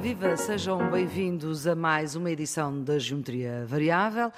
[0.00, 4.32] Viva, sejam bem-vindos a mais uma edição da Geometria Variável.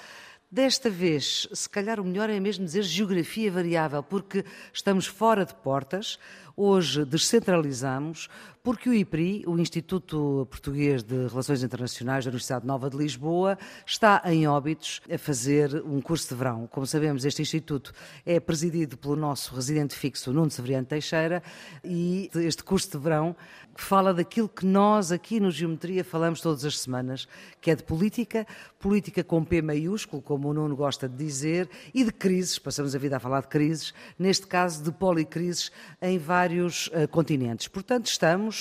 [0.50, 5.54] Desta vez, se calhar o melhor é mesmo dizer geografia variável, porque estamos fora de
[5.54, 6.18] portas.
[6.56, 8.28] Hoje descentralizamos,
[8.62, 14.22] porque o IPRI, o Instituto Português de Relações Internacionais da Universidade Nova de Lisboa, está
[14.26, 16.68] em Óbitos a fazer um curso de verão.
[16.68, 17.92] Como sabemos, este instituto
[18.24, 21.42] é presidido pelo nosso residente fixo, Nuno Severiano Teixeira,
[21.82, 23.34] e este curso de verão
[23.74, 27.26] fala daquilo que nós aqui no Geometria falamos todas as semanas,
[27.60, 28.46] que é de política,
[28.78, 32.98] política com P maiúsculo, como o Nuno gosta de dizer, e de crises, passamos a
[32.98, 37.66] vida a falar de crises, neste caso de policrises em vários uh, continentes.
[37.66, 38.51] Portanto, estamos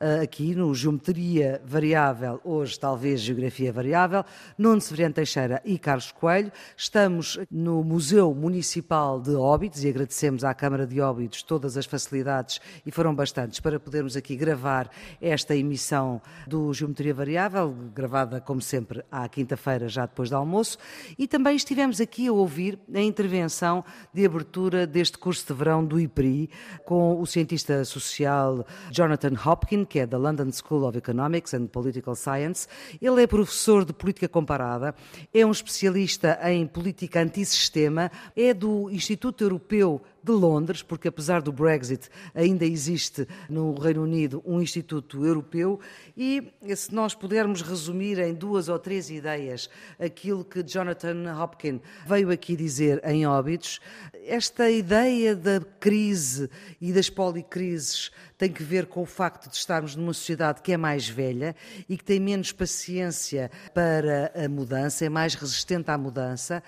[0.00, 4.24] uh, aqui no Geometria Variável, hoje talvez Geografia Variável,
[4.56, 6.52] Nuno Severiano Teixeira e Carlos Coelho.
[6.76, 12.60] Estamos no Museu Municipal de Óbidos e agradecemos à Câmara de Óbidos todas as facilidades
[12.84, 14.90] e foram bastantes para podermos aqui gravar
[15.20, 20.78] esta emissão do Geometria Variável, gravada como sempre à quinta-feira, já depois do almoço.
[21.18, 25.98] E também estivemos aqui a ouvir a intervenção de abertura deste curso de verão do
[25.98, 26.50] IPRI
[26.84, 32.14] com o cientista social Jonathan Hopkins, que é da London School of Economics and Political
[32.14, 32.66] Science.
[33.00, 34.94] Ele é professor de política comparada,
[35.32, 41.52] é um especialista em política antissistema, é do Instituto Europeu de Londres, porque apesar do
[41.52, 45.80] Brexit ainda existe no Reino Unido um Instituto Europeu.
[46.16, 52.30] E se nós pudermos resumir em duas ou três ideias aquilo que Jonathan Hopkins veio
[52.30, 53.80] aqui dizer em Óbidos,
[54.26, 59.96] esta ideia da crise e das policrises tem que ver com o facto de estarmos
[59.96, 61.56] numa sociedade que é mais velha
[61.88, 66.62] e que tem menos paciência para a mudança, é mais resistente à mudança.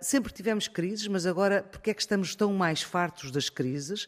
[0.00, 4.06] Sempre tivemos crises, mas agora porque é que estamos tão mais fartos das crises?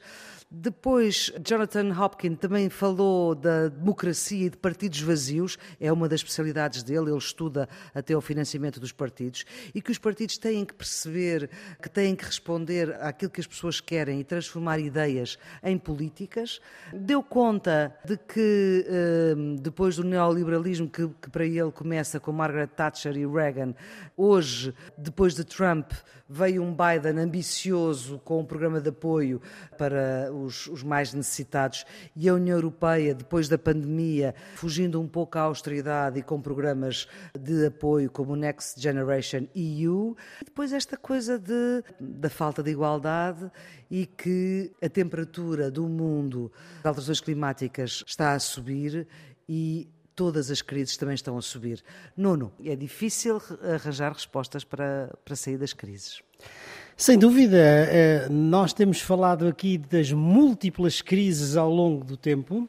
[0.50, 6.82] Depois, Jonathan Hopkins também falou da democracia e de partidos vazios, é uma das especialidades
[6.82, 11.50] dele, ele estuda até o financiamento dos partidos, e que os partidos têm que perceber
[11.82, 16.60] que têm que responder àquilo que as pessoas querem e transformar ideias em políticas.
[16.92, 18.86] Deu conta de que,
[19.36, 23.74] hum, depois do neoliberalismo, que, que para ele começa com Margaret Thatcher e Reagan,
[24.16, 25.90] hoje, depois de Trump,
[26.28, 29.40] veio um Biden ambicioso com um programa de apoio
[29.76, 31.84] para os, os, mais necessitados
[32.16, 37.06] e a União Europeia, depois da pandemia, fugindo um pouco à austeridade e com programas
[37.38, 40.16] de apoio como o Next Generation EU.
[40.40, 43.50] E depois esta coisa de, da falta de igualdade
[43.90, 49.06] e que a temperatura do mundo, as alterações climáticas está a subir
[49.48, 51.82] e todas as crises também estão a subir.
[52.16, 56.22] Nuno, é difícil arranjar respostas para, para sair das crises.
[56.96, 62.68] Sem dúvida, eh, nós temos falado aqui das múltiplas crises ao longo do tempo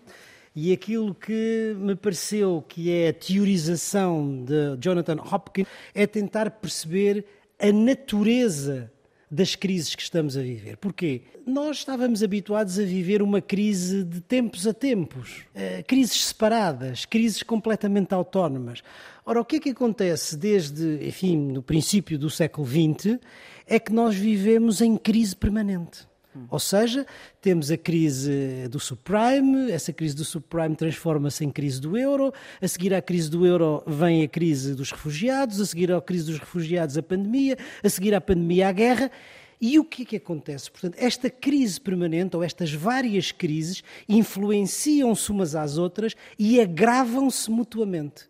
[0.55, 7.25] e aquilo que me pareceu que é a teorização de Jonathan Hopkins é tentar perceber
[7.59, 8.91] a natureza
[9.29, 10.77] das crises que estamos a viver.
[10.77, 11.21] Porquê?
[11.45, 17.43] Nós estávamos habituados a viver uma crise de tempos a tempos, uh, crises separadas, crises
[17.43, 18.81] completamente autónomas.
[19.25, 23.19] Ora, o que é que acontece desde, enfim, no princípio do século XX
[23.67, 26.07] é que nós vivemos em crise permanente.
[26.49, 27.05] Ou seja,
[27.41, 32.67] temos a crise do subprime, essa crise do subprime transforma-se em crise do euro, a
[32.67, 36.39] seguir à crise do euro vem a crise dos refugiados, a seguir à crise dos
[36.39, 39.11] refugiados a pandemia, a seguir à pandemia a guerra.
[39.59, 40.69] E o que é que acontece?
[40.69, 48.27] Portanto, esta crise permanente, ou estas várias crises, influenciam-se umas às outras e agravam-se mutuamente.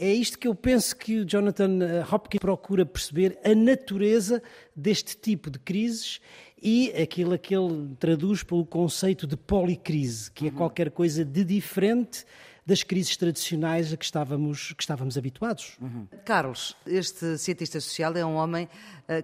[0.00, 4.40] É isto que eu penso que o Jonathan eh, Hopkins procura perceber a natureza
[4.74, 6.20] deste tipo de crises
[6.62, 10.56] e aquilo que ele traduz pelo conceito de policrise, que é uhum.
[10.56, 12.24] qualquer coisa de diferente
[12.68, 15.78] das crises tradicionais a que estávamos, que estávamos habituados.
[15.80, 16.06] Uhum.
[16.22, 18.68] Carlos, este cientista social é um homem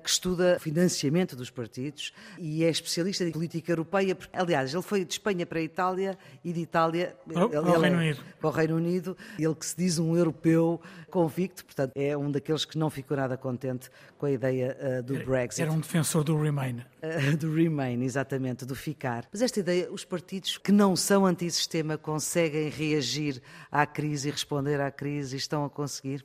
[0.02, 4.16] que estuda o financiamento dos partidos e é especialista em política europeia.
[4.32, 8.00] Aliás, ele foi de Espanha para a Itália e de Itália oh, ele, ao, Reino
[8.00, 9.16] é, para o Reino Unido.
[9.38, 13.36] Ele que se diz um europeu convicto, portanto, é um daqueles que não ficou nada
[13.36, 15.62] contente com a ideia uh, do era, Brexit.
[15.62, 16.82] Era um defensor do Remain.
[17.02, 19.28] Uh, do Remain, exatamente, do ficar.
[19.30, 24.30] Mas esta ideia, os partidos que não são antissistema conseguem reagir reagir à crise e
[24.30, 26.24] responder à crise e estão a conseguir?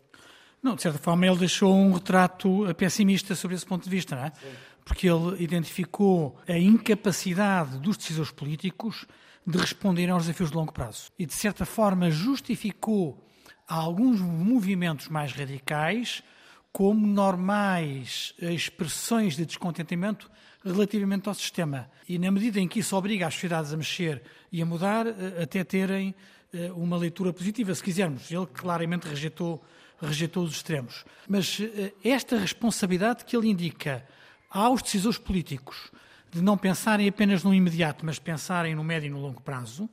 [0.61, 4.25] Não, de certa forma ele deixou um retrato pessimista sobre esse ponto de vista, não
[4.25, 4.31] é?
[4.31, 4.47] Sim.
[4.83, 9.05] Porque ele identificou a incapacidade dos decisores políticos
[9.45, 11.11] de responderem aos desafios de longo prazo.
[11.17, 13.23] E, de certa forma, justificou
[13.67, 16.23] alguns movimentos mais radicais
[16.71, 20.29] como normais expressões de descontentamento
[20.63, 21.89] relativamente ao sistema.
[22.07, 24.21] E na medida em que isso obriga as sociedades a mexer
[24.51, 26.13] e a mudar, eh, até terem
[26.53, 28.29] eh, uma leitura positiva, se quisermos.
[28.31, 29.63] Ele claramente rejeitou,
[30.01, 31.05] rejeitou os extremos.
[31.27, 34.05] Mas eh, esta responsabilidade que ele indica
[34.49, 35.91] aos decisores políticos
[36.31, 39.89] de não pensarem apenas no imediato, mas pensarem no médio e no longo prazo,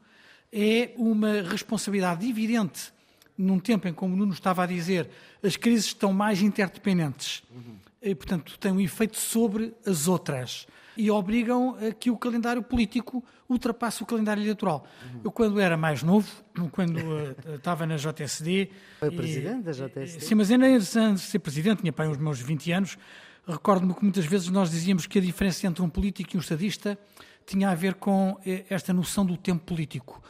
[0.52, 2.92] é uma responsabilidade evidente
[3.36, 5.10] num tempo em, como o Nuno estava a dizer,
[5.42, 7.42] as crises estão mais interdependentes.
[7.50, 7.76] Uhum.
[8.00, 13.22] E, portanto, têm um efeito sobre as outras e obrigam a que o calendário político
[13.48, 14.86] ultrapasse o calendário eleitoral.
[15.02, 15.20] Uhum.
[15.24, 16.28] Eu, quando era mais novo,
[16.72, 18.70] quando uh, estava na JSD...
[18.98, 20.20] Foi presidente da JSD?
[20.20, 22.98] Sim, mas ainda antes de ser presidente, tinha pai uns meus 20 anos,
[23.46, 26.98] recordo-me que muitas vezes nós dizíamos que a diferença entre um político e um estadista
[27.44, 30.20] tinha a ver com eh, esta noção do tempo político.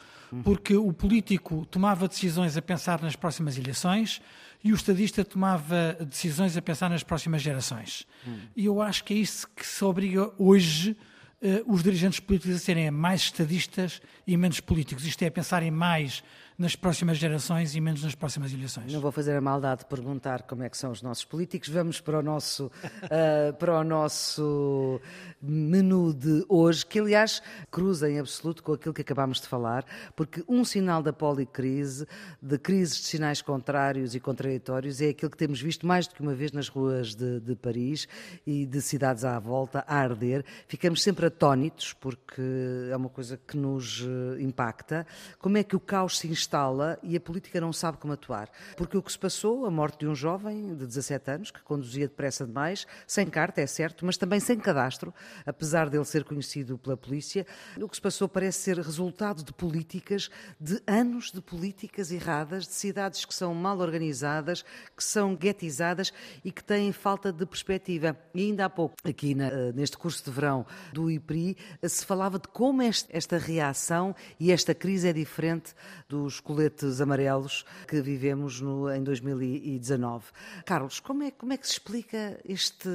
[0.43, 4.21] Porque o político tomava decisões a pensar nas próximas eleições,
[4.63, 8.05] e o estadista tomava decisões a pensar nas próximas gerações.
[8.27, 8.39] Hum.
[8.55, 10.97] E eu acho que é isso que se obriga hoje
[11.41, 15.05] uh, os dirigentes políticos a serem mais estadistas e menos políticos.
[15.05, 16.23] Isto é, pensarem mais
[16.57, 18.91] nas próximas gerações e menos nas próximas eleições.
[18.91, 21.69] Não vou fazer a maldade de perguntar como é que são os nossos políticos.
[21.69, 24.99] Vamos para o nosso, uh, para o nosso
[25.39, 30.43] menu de hoje, que aliás cruza em absoluto com aquilo que acabámos de falar, porque
[30.47, 32.07] um sinal da policrise,
[32.41, 36.21] de crises de sinais contrários e contraditórios, é aquilo que temos visto mais do que
[36.21, 38.07] uma vez nas ruas de, de Paris
[38.47, 40.43] e de cidades à volta, a arder.
[40.67, 42.41] Ficamos sempre atónitos, porque
[42.91, 45.05] é uma coisa que nos eh, impacta.
[45.37, 46.46] Como é que o caos se instala
[47.03, 48.49] e a política não sabe como atuar?
[48.75, 52.07] Porque o que se passou, a morte de um jovem de 17 anos, que conduzia
[52.07, 55.13] depressa demais, sem carta, é certo, mas também sem cadastro,
[55.45, 57.45] apesar dele ser conhecido pela polícia.
[57.81, 60.29] O que se passou parece ser resultado de políticas,
[60.59, 64.63] de anos de políticas erradas, de cidades que são mal organizadas,
[64.95, 68.17] que são guetizadas e que têm falta de perspectiva.
[68.33, 72.39] E ainda há pouco, aqui na, eh, neste curso de verão do IPRI, se falava
[72.39, 75.73] de como esta reação e esta crise é diferente
[76.07, 80.25] dos coletes amarelos que vivemos no, em 2019.
[80.65, 82.89] Carlos, como é, como é que se explica este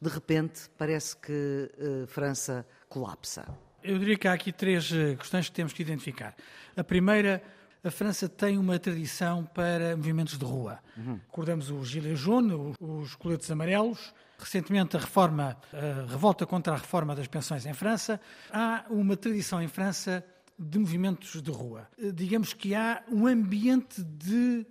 [0.00, 3.46] de repente parece que uh, França colapsa?
[3.82, 6.34] Eu diria que há aqui três eh, questões que temos que identificar.
[6.76, 7.42] A primeira,
[7.82, 10.80] a França tem uma tradição para movimentos de rua.
[10.96, 11.20] Uhum.
[11.26, 17.14] Recordamos o Gilets jaunes, os coletes amarelos, recentemente a reforma, a revolta contra a reforma
[17.14, 18.20] das pensões em França.
[18.50, 20.24] Há uma tradição em França
[20.58, 21.88] de movimentos de rua.
[21.98, 24.66] Eh, digamos que há um ambiente de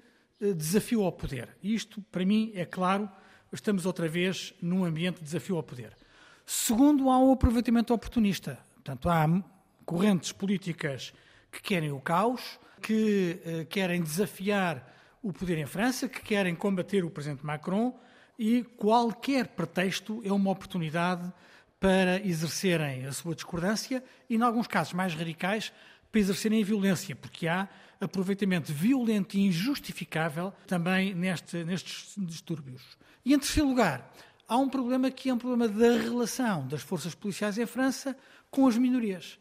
[0.56, 1.58] desafio ao poder.
[1.64, 3.10] Isto, para mim, é claro,
[3.52, 5.98] estamos outra vez num ambiente de desafio ao poder.
[6.46, 8.60] Segundo, há o aproveitamento oportunista.
[8.76, 9.44] Portanto, há
[9.86, 11.14] correntes políticas
[11.52, 14.94] que querem o caos, que eh, querem desafiar
[15.24, 17.98] o poder em França, que querem combater o presidente Macron
[18.38, 21.32] e qualquer pretexto é uma oportunidade
[21.80, 25.72] para exercerem a sua discordância e, em alguns casos mais radicais,
[26.12, 27.68] para exercerem a violência, porque há
[28.00, 32.98] aproveitamento violento e injustificável também neste, nestes distúrbios.
[33.26, 34.12] E em terceiro lugar,
[34.48, 38.18] há um problema que é um problema da relação das forças policiais em França
[38.50, 39.40] com as minorias.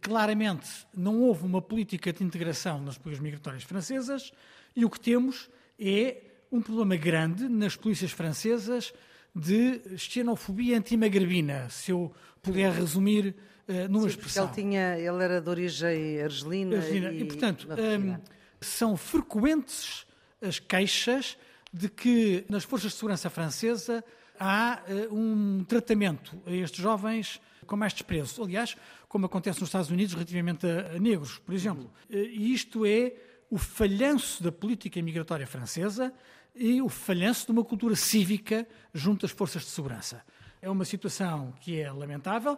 [0.00, 4.32] Claramente, não houve uma política de integração nas polícias migratórias francesas
[4.74, 8.92] e o que temos é um problema grande nas polícias francesas
[9.34, 13.34] de xenofobia antimagrebina, se eu puder resumir
[13.68, 14.44] uh, numa Sim, expressão.
[14.44, 16.76] Ele, tinha, ele era de origem argelina.
[16.76, 17.12] argelina.
[17.12, 18.16] E, e, portanto, um,
[18.60, 20.06] são frequentes
[20.40, 21.36] as queixas
[21.72, 24.04] de que nas forças de segurança francesa
[24.38, 28.44] há uh, um tratamento a estes jovens com mais desprezo.
[28.44, 28.76] Aliás,
[29.08, 31.90] como acontece nos Estados Unidos relativamente a, a negros, por exemplo.
[32.08, 33.14] Uh, e isto é
[33.50, 36.12] o falhanço da política migratória francesa
[36.54, 40.22] e o falhanço de uma cultura cívica junto às forças de segurança.
[40.62, 42.56] É uma situação que é lamentável.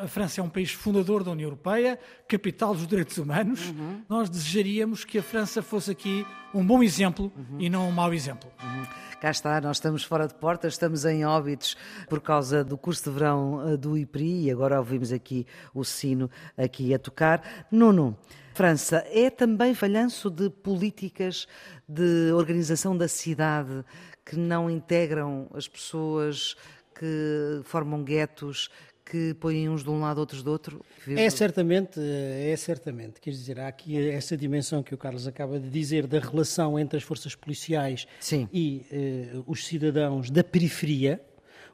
[0.00, 3.70] A França é um país fundador da União Europeia, capital dos direitos humanos.
[3.70, 4.02] Uhum.
[4.08, 7.60] Nós desejaríamos que a França fosse aqui um bom exemplo uhum.
[7.60, 8.48] e não um mau exemplo.
[8.62, 8.84] Uhum.
[9.20, 11.76] Cá está, nós estamos fora de portas, estamos em óbitos
[12.08, 16.30] por causa do curso de verão eh, do IPRI e agora ouvimos aqui o sino
[16.56, 17.66] aqui a tocar.
[17.68, 18.16] Nuno,
[18.54, 21.48] França é também falhanço de políticas
[21.88, 23.84] de organização da cidade
[24.24, 26.56] que não integram as pessoas,
[26.94, 28.70] que formam guetos,
[29.04, 30.84] que põem uns de um lado, outros do outro?
[31.04, 33.20] É certamente, é certamente.
[33.20, 36.96] Quer dizer, há aqui essa dimensão que o Carlos acaba de dizer da relação entre
[36.96, 38.48] as forças policiais Sim.
[38.52, 41.20] e eh, os cidadãos da periferia,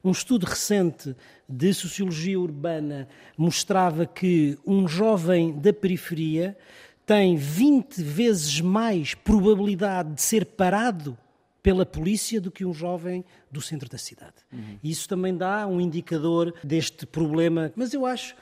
[0.02, 1.14] um estudo recente
[1.48, 6.56] de sociologia urbana mostrava que um jovem da periferia
[7.04, 11.18] tem 20 vezes mais probabilidade de ser parado
[11.62, 14.36] pela polícia do que um jovem do centro da cidade.
[14.52, 14.78] Uhum.
[14.82, 17.72] Isso também dá um indicador deste problema.
[17.76, 18.34] Mas eu acho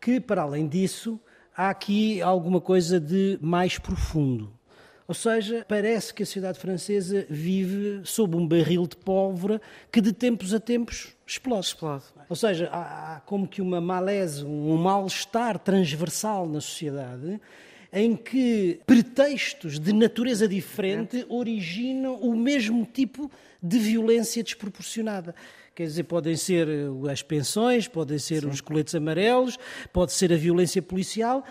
[0.00, 1.18] que, para além disso,
[1.56, 4.52] há aqui alguma coisa de mais profundo.
[5.08, 9.60] Ou seja, parece que a sociedade francesa vive sob um barril de pólvora
[9.90, 11.66] que de tempos a tempos explode.
[11.66, 12.04] Explode.
[12.28, 17.40] Ou seja, há, há como que uma malaise, um mal-estar transversal na sociedade
[17.92, 23.30] em que pretextos de natureza diferente originam o mesmo tipo
[23.62, 25.34] de violência desproporcionada.
[25.74, 26.68] Quer dizer, podem ser
[27.10, 28.48] as pensões, podem ser Sim.
[28.48, 29.58] os coletes amarelos,
[29.92, 31.44] pode ser a violência policial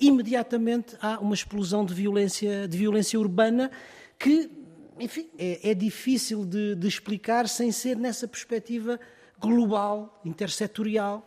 [0.00, 3.70] imediatamente há uma explosão de violência, de violência urbana
[4.18, 4.50] que,
[4.98, 8.98] enfim, é, é difícil de, de explicar sem ser nessa perspectiva
[9.38, 11.26] global, intersetorial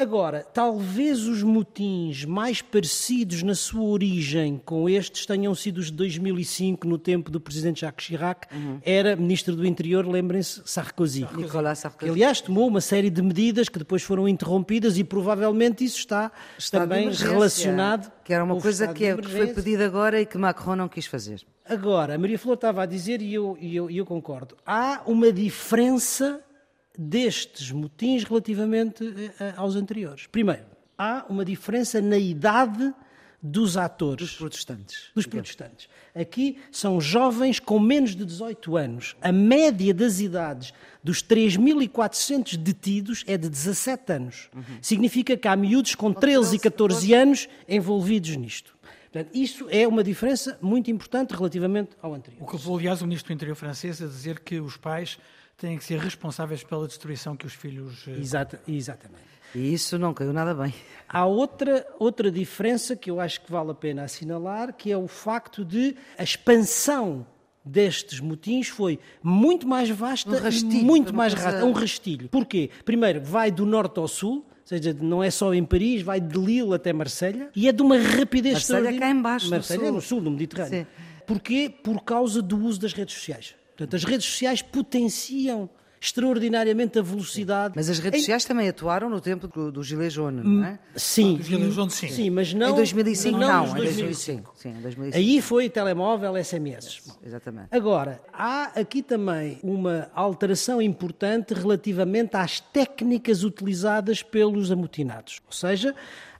[0.00, 5.92] Agora, talvez os motins mais parecidos na sua origem com estes tenham sido os de
[5.92, 8.80] 2005, no tempo do presidente Jacques Chirac, uhum.
[8.82, 11.28] era ministro do Interior, lembrem-se, Sarkozy.
[11.36, 12.06] Nicolas Sarkozy.
[12.06, 16.32] Que, aliás, tomou uma série de medidas que depois foram interrompidas e provavelmente isso está
[16.56, 18.10] Estado também relacionado.
[18.24, 21.04] Que era uma coisa que, é, que foi pedida agora e que Macron não quis
[21.04, 21.42] fazer.
[21.68, 25.02] Agora, a Maria Flor estava a dizer, e eu, e eu, e eu concordo, há
[25.04, 26.40] uma diferença
[27.02, 29.02] destes motins relativamente
[29.40, 30.26] eh, aos anteriores.
[30.26, 30.66] Primeiro,
[30.98, 32.92] há uma diferença na idade
[33.42, 34.28] dos atores.
[34.28, 35.10] Dos protestantes.
[35.14, 35.88] Dos protestantes.
[36.14, 39.16] Aqui são jovens com menos de 18 anos.
[39.22, 44.50] A média das idades dos 3.400 detidos é de 17 anos.
[44.54, 44.62] Uhum.
[44.82, 48.76] Significa que há miúdos com 13 e 14 anos envolvidos nisto.
[49.10, 52.42] Portanto, isso é uma diferença muito importante relativamente ao anterior.
[52.42, 55.18] O que levou, aliás, o Ministro do Interior francês a dizer que os pais
[55.60, 58.04] têm que ser responsáveis pela destruição que os filhos.
[58.08, 59.30] Eh, Exata, exatamente.
[59.54, 60.72] E isso não caiu nada bem.
[61.08, 65.06] Há outra, outra diferença que eu acho que vale a pena assinalar, que é o
[65.06, 67.26] facto de a expansão
[67.64, 71.66] destes motins foi muito mais vasta um rastilho, muito mais rápida.
[71.66, 72.28] Um rastilho.
[72.28, 72.70] Porquê?
[72.84, 76.38] Primeiro, vai do norte ao sul, ou seja, não é só em Paris, vai de
[76.38, 80.00] Lille até Marselha, e é de uma rapidez Marselha é cá embaixo, Marselha é no
[80.00, 80.86] sul do Mediterrâneo.
[80.86, 80.86] Sim.
[81.26, 81.68] Porquê?
[81.82, 83.54] Por causa do uso das redes sociais.
[83.80, 87.72] Portanto, as redes sociais potenciam extraordinariamente a velocidade.
[87.74, 90.78] Mas as redes sociais também atuaram no tempo do, do Gilet Jaune, não é?
[90.94, 91.38] Sim.
[91.40, 92.08] Ah, Gilet Jaune, sim.
[92.08, 92.28] sim.
[92.30, 92.72] mas não...
[92.72, 94.52] Em 2005 não, não em 2005.
[94.54, 95.16] Sim, em 2005.
[95.16, 97.00] Aí foi telemóvel, SMS.
[97.06, 97.68] Bom, exatamente.
[97.70, 105.40] Agora, há aqui também uma alteração importante relativamente às técnicas utilizadas pelos amotinados.
[105.46, 105.94] Ou seja,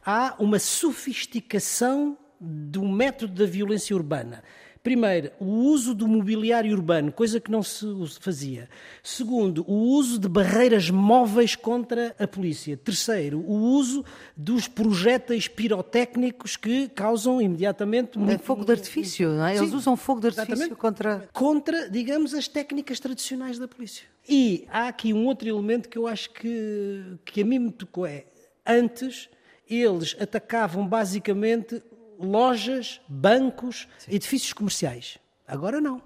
[0.04, 4.42] há uma sofisticação do método da violência urbana.
[4.82, 7.86] Primeiro, o uso do mobiliário urbano, coisa que não se
[8.18, 8.66] fazia.
[9.02, 12.78] Segundo, o uso de barreiras móveis contra a polícia.
[12.78, 14.02] Terceiro, o uso
[14.34, 18.18] dos projéteis pirotécnicos que causam imediatamente.
[18.30, 19.56] É fogo de artifício, não é?
[19.56, 20.78] Eles Sim, usam fogo de artifício exatamente.
[20.78, 21.28] contra.
[21.30, 24.06] Contra, digamos, as técnicas tradicionais da polícia.
[24.26, 28.06] E há aqui um outro elemento que eu acho que, que a mim me tocou:
[28.06, 28.24] é
[28.66, 29.28] antes
[29.68, 31.80] eles atacavam basicamente
[32.20, 34.14] lojas, bancos, Sim.
[34.14, 35.18] edifícios comerciais.
[35.46, 36.02] Agora não.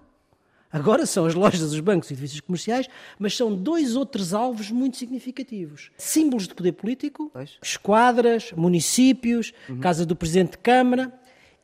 [0.75, 4.97] Agora são as lojas, os bancos e edifícios comerciais, mas são dois outros alvos muito
[4.97, 5.93] significativos.
[5.97, 7.59] Símbolos de poder político, pois.
[7.63, 9.79] esquadras, municípios, uhum.
[9.79, 11.13] Casa do Presidente de Câmara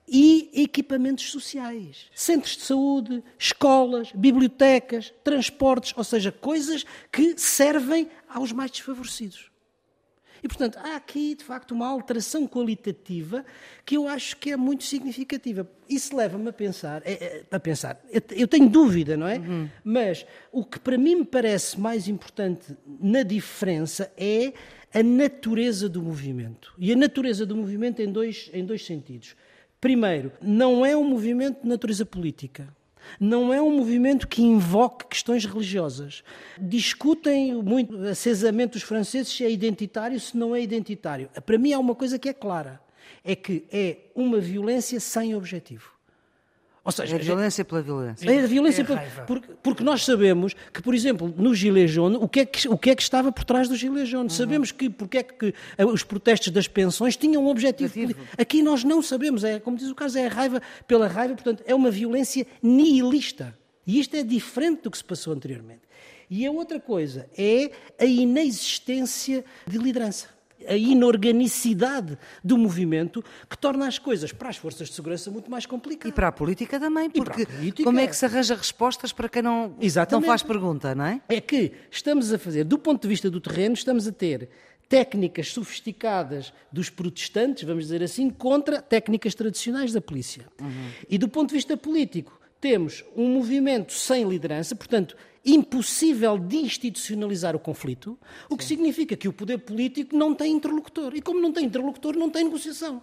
[0.07, 2.07] e equipamentos sociais.
[2.14, 9.50] Centros de saúde, escolas, bibliotecas, transportes, ou seja, coisas que servem aos mais desfavorecidos.
[10.42, 13.44] E, portanto, há aqui, de facto, uma alteração qualitativa
[13.85, 15.68] que eu acho que é muito significativa.
[15.88, 19.38] Isso leva-me a pensar, é, é, a pensar, eu tenho dúvida, não é?
[19.38, 19.68] Uhum.
[19.85, 24.52] Mas o que para mim me parece mais importante na diferença é
[24.92, 26.73] a natureza do movimento.
[26.78, 29.37] E a natureza do movimento em dois, em dois sentidos.
[29.80, 32.68] Primeiro, não é um movimento de natureza política
[33.19, 36.23] não é um movimento que invoque questões religiosas.
[36.59, 41.28] Discutem muito acesamente os franceses se é identitário, se não é identitário.
[41.45, 42.80] Para mim há uma coisa que é clara,
[43.25, 46.00] é que é uma violência sem objetivo.
[46.82, 48.30] Ou seja, é a violência pela violência.
[48.30, 49.00] É a violência é a pela...
[49.26, 52.78] Porque, porque, nós sabemos que, por exemplo, no Gilet Jaune, o que é que, o
[52.78, 54.30] que, é que estava por trás do Gilet Jaune?
[54.30, 54.34] Uhum.
[54.34, 57.92] Sabemos que porque é que os protestos das pensões tinham um objetivo.
[57.92, 58.20] objetivo.
[58.38, 59.44] Aqui nós não sabemos.
[59.44, 63.56] É, como diz o caso, é a raiva pela raiva, portanto, é uma violência nihilista.
[63.87, 65.82] E isto é diferente do que se passou anteriormente.
[66.30, 73.87] E a outra coisa é a inexistência de liderança a inorganicidade do movimento que torna
[73.87, 76.11] as coisas para as forças de segurança muito mais complicadas.
[76.11, 77.85] E para a política também, porque política...
[77.85, 79.75] como é que se arranja respostas para quem não,
[80.11, 81.21] não faz pergunta, não é?
[81.29, 84.49] É que estamos a fazer, do ponto de vista do terreno, estamos a ter
[84.88, 90.47] técnicas sofisticadas dos protestantes, vamos dizer assim, contra técnicas tradicionais da polícia.
[90.61, 90.90] Uhum.
[91.09, 97.56] E do ponto de vista político, temos um movimento sem liderança, portanto, impossível de institucionalizar
[97.56, 98.18] o conflito,
[98.49, 101.14] o que significa que o poder político não tem interlocutor.
[101.14, 103.02] E como não tem interlocutor, não tem negociação.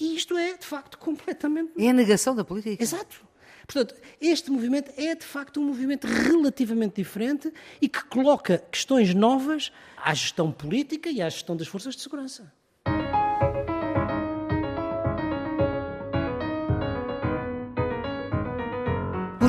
[0.00, 1.72] E isto é, de facto, completamente.
[1.78, 2.82] É a negação da política.
[2.82, 3.26] Exato.
[3.66, 7.52] Portanto, este movimento é de facto um movimento relativamente diferente
[7.82, 12.50] e que coloca questões novas à gestão política e à gestão das forças de segurança.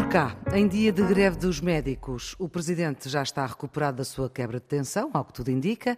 [0.09, 4.59] Cá, em dia de greve dos médicos, o presidente já está recuperado da sua quebra
[4.59, 5.95] de tensão, ao que tudo indica.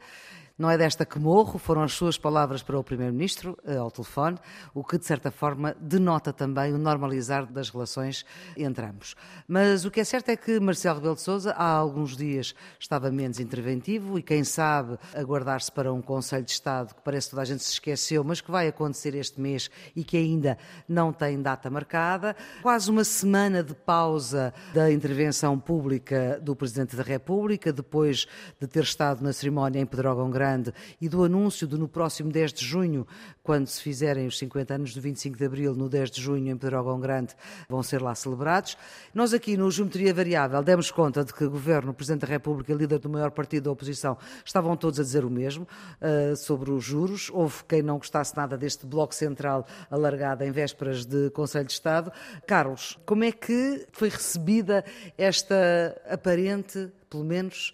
[0.62, 4.38] Não é desta que morro, foram as suas palavras para o Primeiro-Ministro eh, ao telefone,
[4.76, 8.24] o que de certa forma denota também o normalizar das relações
[8.56, 9.16] entre ambos.
[9.48, 13.10] Mas o que é certo é que Marcelo Rebelo de Sousa há alguns dias estava
[13.10, 17.42] menos interventivo e quem sabe aguardar-se para um Conselho de Estado que parece que toda
[17.42, 21.42] a gente se esqueceu, mas que vai acontecer este mês e que ainda não tem
[21.42, 22.36] data marcada.
[22.62, 28.28] Quase uma semana de pausa da intervenção pública do Presidente da República, depois
[28.60, 32.30] de ter estado na cerimónia em Pedrógão Grande Grande e do anúncio de no próximo
[32.30, 33.08] 10 de junho,
[33.42, 36.58] quando se fizerem os 50 anos do 25 de Abril, no 10 de junho em
[36.58, 37.34] Pedrógão Grande,
[37.70, 38.78] vão ser lá celebrados.
[39.14, 42.74] Nós aqui no Geometria Variável demos conta de que o Governo, o Presidente da República,
[42.74, 45.66] líder do maior partido da oposição, estavam todos a dizer o mesmo
[46.02, 47.30] uh, sobre os juros.
[47.32, 52.12] Houve quem não gostasse nada deste bloco central alargado em vésperas de Conselho de Estado.
[52.46, 54.84] Carlos, como é que foi recebida
[55.18, 57.74] esta aparente, pelo menos,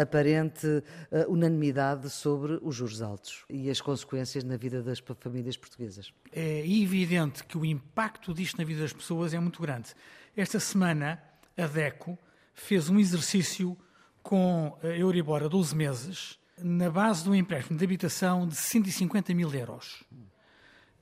[0.00, 0.82] aparente
[1.28, 6.12] unanimidade sobre os juros altos e as consequências na vida das famílias portuguesas.
[6.32, 9.94] É evidente que o impacto disto na vida das pessoas é muito grande.
[10.36, 11.22] Esta semana,
[11.56, 12.18] a DECO
[12.54, 13.76] fez um exercício
[14.22, 19.32] com a Euribor a 12 meses, na base de um empréstimo de habitação de 150
[19.34, 20.02] mil euros.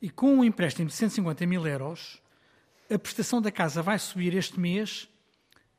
[0.01, 2.23] E com um empréstimo de 150 mil euros,
[2.93, 5.09] a prestação da casa vai subir este mês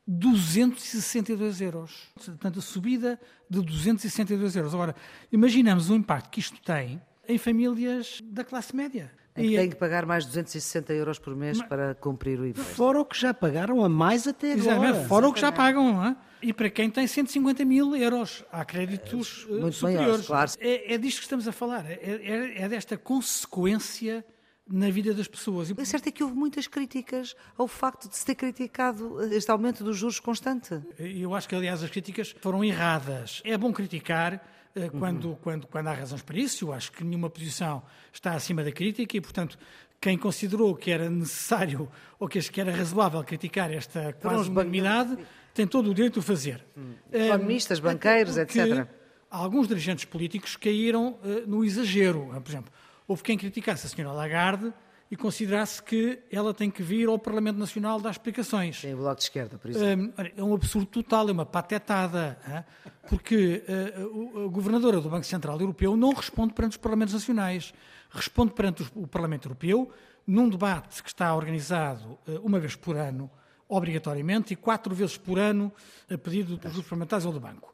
[0.08, 2.08] 262 euros.
[2.14, 4.74] Portanto, a subida de 262 euros.
[4.74, 4.96] Agora,
[5.30, 9.12] imaginamos o impacto que isto tem em famílias da classe média.
[9.34, 12.74] É que têm que pagar mais 260 euros por mês Mas, para cumprir o imposto.
[12.74, 14.70] Fora o que já pagaram a mais até agora.
[14.70, 16.04] Exatamente, fora o que já pagam.
[16.04, 16.16] Hein?
[16.40, 20.06] E para quem tem 150 mil euros, há créditos é, Muito superiores.
[20.06, 20.50] Maiores, claro.
[20.58, 21.84] é, é disto que estamos a falar.
[21.86, 24.24] É, é, é desta consequência
[24.70, 25.70] na vida das pessoas.
[25.70, 29.82] O certo é que houve muitas críticas ao facto de se ter criticado este aumento
[29.82, 30.80] dos juros constante.
[30.98, 33.40] Eu acho que, aliás, as críticas foram erradas.
[33.44, 35.36] É bom criticar eh, quando, uhum.
[35.36, 36.66] quando, quando há razões para isso.
[36.66, 39.58] Eu acho que nenhuma posição está acima da crítica e, portanto,
[40.00, 45.18] quem considerou que era necessário ou que era razoável criticar esta quase unanimidade
[45.52, 46.64] tem todo o direito de o fazer.
[46.76, 46.92] Hum.
[47.10, 48.86] Economistas, banqueiros, etc.
[49.30, 52.28] Alguns dirigentes políticos caíram uh, no exagero.
[52.42, 52.72] Por exemplo,
[53.08, 54.72] houve quem criticasse a senhora Lagarde
[55.10, 58.82] e considerasse que ela tem que vir ao Parlamento Nacional dar explicações.
[58.82, 60.12] Tem o Bloco de Esquerda, por exemplo.
[60.36, 62.66] É um absurdo total, é uma patetada,
[63.08, 67.72] porque a governadora do Banco Central Europeu não responde perante os Parlamentos Nacionais,
[68.10, 69.90] responde perante o Parlamento Europeu
[70.26, 73.30] num debate que está organizado uma vez por ano,
[73.66, 75.72] obrigatoriamente, e quatro vezes por ano
[76.10, 77.72] a pedido dos grupos parlamentares ou do Banco.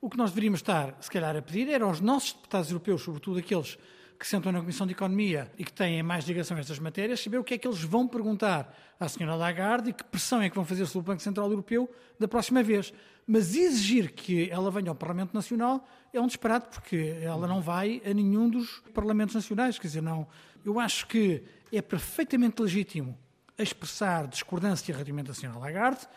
[0.00, 3.40] O que nós deveríamos estar, se calhar, a pedir era aos nossos deputados europeus, sobretudo
[3.40, 3.76] aqueles
[4.18, 7.38] que sentam na Comissão de Economia e que têm mais ligação a estas matérias, saber
[7.38, 10.56] o que é que eles vão perguntar à senhora Lagarde e que pressão é que
[10.56, 12.92] vão fazer sobre o Banco Central Europeu da próxima vez.
[13.26, 18.02] Mas exigir que ela venha ao Parlamento Nacional é um disparate, porque ela não vai
[18.04, 19.78] a nenhum dos Parlamentos Nacionais.
[19.78, 20.26] Quer dizer, não.
[20.64, 23.16] Eu acho que é perfeitamente legítimo
[23.56, 26.08] expressar discordância relativamente à senhora Lagarde,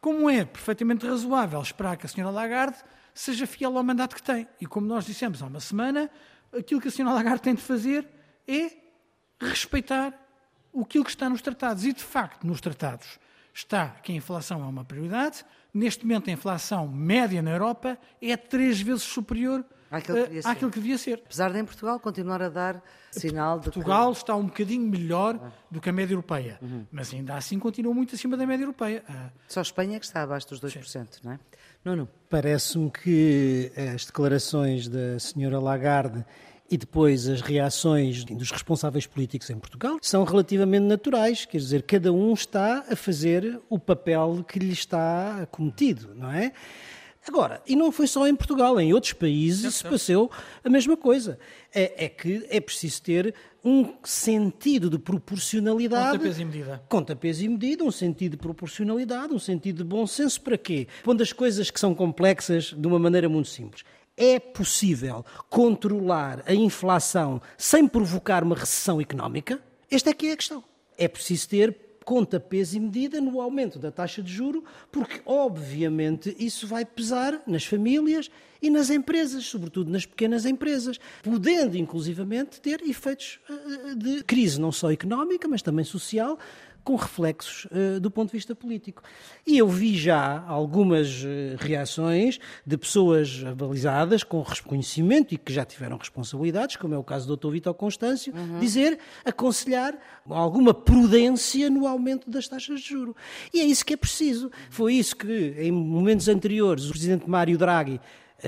[0.00, 2.76] como é perfeitamente razoável esperar que a senhora Lagarde
[3.14, 4.46] seja fiel ao mandato que tem.
[4.60, 6.10] E como nós dissemos há uma semana,
[6.52, 8.06] aquilo que a senhora Lagarde tem de fazer
[8.46, 8.70] é
[9.40, 10.14] respeitar
[10.80, 11.84] aquilo que está nos tratados.
[11.84, 13.18] E, de facto, nos tratados
[13.52, 15.44] está que a inflação é uma prioridade.
[15.72, 20.70] Neste momento, a inflação média na Europa é três vezes superior àquilo que devia, àquilo
[20.70, 21.22] que devia ser.
[21.24, 24.18] Apesar de em Portugal continuar a dar sinal de Portugal que...
[24.18, 26.86] está um bocadinho melhor do que a média europeia, uhum.
[26.90, 29.02] mas ainda assim continua muito acima da média europeia.
[29.08, 29.30] Ah.
[29.48, 31.06] Só a Espanha é que está abaixo dos 2%, Sim.
[31.24, 31.40] não é?
[31.86, 32.08] Não, não.
[32.28, 36.24] Parece-me que as declarações da senhora Lagarde
[36.68, 42.12] e depois as reações dos responsáveis políticos em Portugal são relativamente naturais, quer dizer, cada
[42.12, 46.52] um está a fazer o papel que lhe está cometido, não é?
[47.28, 50.30] Agora, e não foi só em Portugal, em outros países se passou
[50.62, 51.38] a mesma coisa.
[51.74, 53.34] É, é, que é preciso ter
[53.64, 56.12] um sentido de proporcionalidade.
[56.12, 56.82] Conta peso e medida.
[56.88, 60.40] Conta peso e medida, um sentido de proporcionalidade, um sentido de bom senso.
[60.40, 60.86] Para quê?
[61.02, 63.82] Pondo as coisas que são complexas de uma maneira muito simples.
[64.16, 69.60] É possível controlar a inflação sem provocar uma recessão económica?
[69.90, 70.64] Esta é que é a questão.
[70.96, 76.34] É preciso ter conta peso e medida no aumento da taxa de juro, porque obviamente
[76.38, 78.30] isso vai pesar nas famílias
[78.62, 84.70] e nas empresas, sobretudo nas pequenas empresas, podendo inclusivamente ter efeitos eh, de crise não
[84.70, 86.38] só económica, mas também social,
[86.86, 89.02] com reflexos uh, do ponto de vista político.
[89.44, 95.64] E eu vi já algumas uh, reações de pessoas avalizadas com reconhecimento e que já
[95.64, 97.50] tiveram responsabilidades, como é o caso do Dr.
[97.50, 98.60] Vitor Constâncio, uhum.
[98.60, 99.98] dizer, aconselhar
[100.30, 103.16] alguma prudência no aumento das taxas de juro.
[103.52, 104.48] E é isso que é preciso.
[104.70, 108.00] Foi isso que, em momentos anteriores, o Presidente Mário Draghi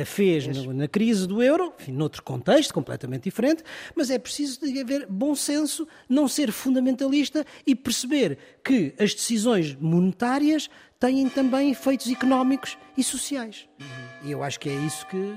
[0.04, 3.62] fez na, na, crise do euro, enfim, noutro contexto completamente diferente,
[3.94, 10.68] mas é preciso haver bom senso, não ser fundamentalista e perceber que as decisões monetárias
[10.98, 13.68] têm também efeitos económicos e sociais.
[13.80, 14.28] Uhum.
[14.28, 15.34] E eu acho que é isso que,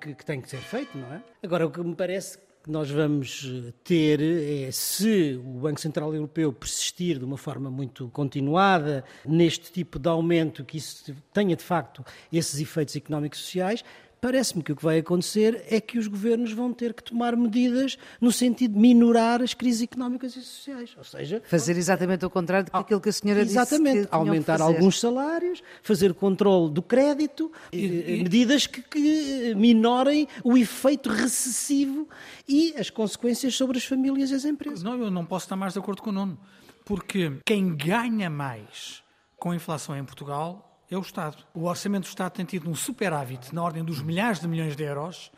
[0.00, 1.22] que, que tem que ser feito, não é?
[1.42, 3.46] Agora, o que me parece que nós vamos
[3.84, 9.98] ter é se o Banco Central Europeu persistir de uma forma muito continuada neste tipo
[9.98, 13.84] de aumento, que isso tenha de facto esses efeitos económicos sociais,
[14.24, 17.98] parece-me que o que vai acontecer é que os governos vão ter que tomar medidas
[18.18, 20.94] no sentido de minorar as crises económicas e sociais.
[20.96, 23.98] Ou seja, fazer exatamente o contrário daquilo que a senhora exatamente, disse.
[23.98, 30.56] Exatamente, aumentar alguns salários, fazer controle do crédito, e, e, medidas que, que minorem o
[30.56, 32.08] efeito recessivo
[32.48, 34.82] e as consequências sobre as famílias e as empresas.
[34.82, 36.38] Não, eu não posso estar mais de acordo com o Nuno,
[36.82, 39.02] porque quem ganha mais
[39.36, 41.44] com a inflação em Portugal é o Estado.
[41.52, 44.82] O orçamento do Estado tem tido um superávit na ordem dos milhares de milhões de
[44.82, 45.30] euros,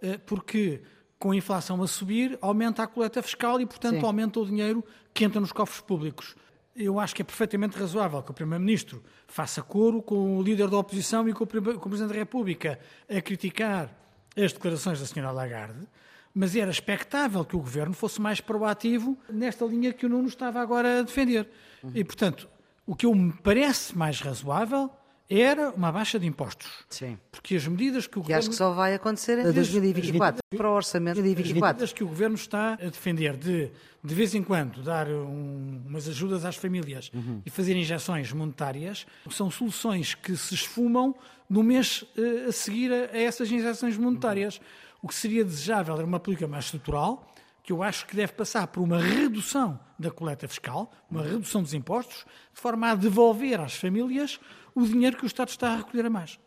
[0.00, 0.82] eh, porque
[1.22, 4.04] com a inflação a subir, aumenta a coleta fiscal e, portanto, Sim.
[4.04, 6.34] aumenta o dinheiro que entra nos cofres públicos.
[6.74, 10.78] Eu acho que é perfeitamente razoável que o Primeiro-Ministro faça coro com o líder da
[10.78, 13.96] oposição e com o, Presidente da República a criticar
[14.36, 15.30] as declarações da Sra.
[15.30, 15.86] Lagarde,
[16.34, 20.60] mas era expectável que o Governo fosse mais proativo nesta linha que o Nuno estava
[20.60, 21.48] agora a defender.
[21.84, 21.92] Uhum.
[21.94, 22.48] E, portanto,
[22.84, 24.90] o que eu me parece mais razoável
[25.40, 26.68] era uma baixa de impostos.
[26.88, 27.18] Sim.
[27.30, 28.38] Porque as medidas que o que governo...
[28.38, 31.68] acho que só vai acontecer em 2024, para o orçamento de 2024.
[31.68, 33.70] As medidas que o governo está a defender de,
[34.02, 37.40] de vez em quando, dar um, umas ajudas às famílias uhum.
[37.46, 41.14] e fazer injeções monetárias, são soluções que se esfumam
[41.48, 44.56] no mês uh, a seguir a, a, essas injeções monetárias.
[44.56, 44.62] Uhum.
[45.02, 47.31] O que seria desejável era uma política mais estrutural,
[47.62, 51.74] que eu acho que deve passar por uma redução da coleta fiscal, uma redução dos
[51.74, 54.40] impostos, de forma a devolver às famílias
[54.74, 56.40] o dinheiro que o Estado está a recolher a mais.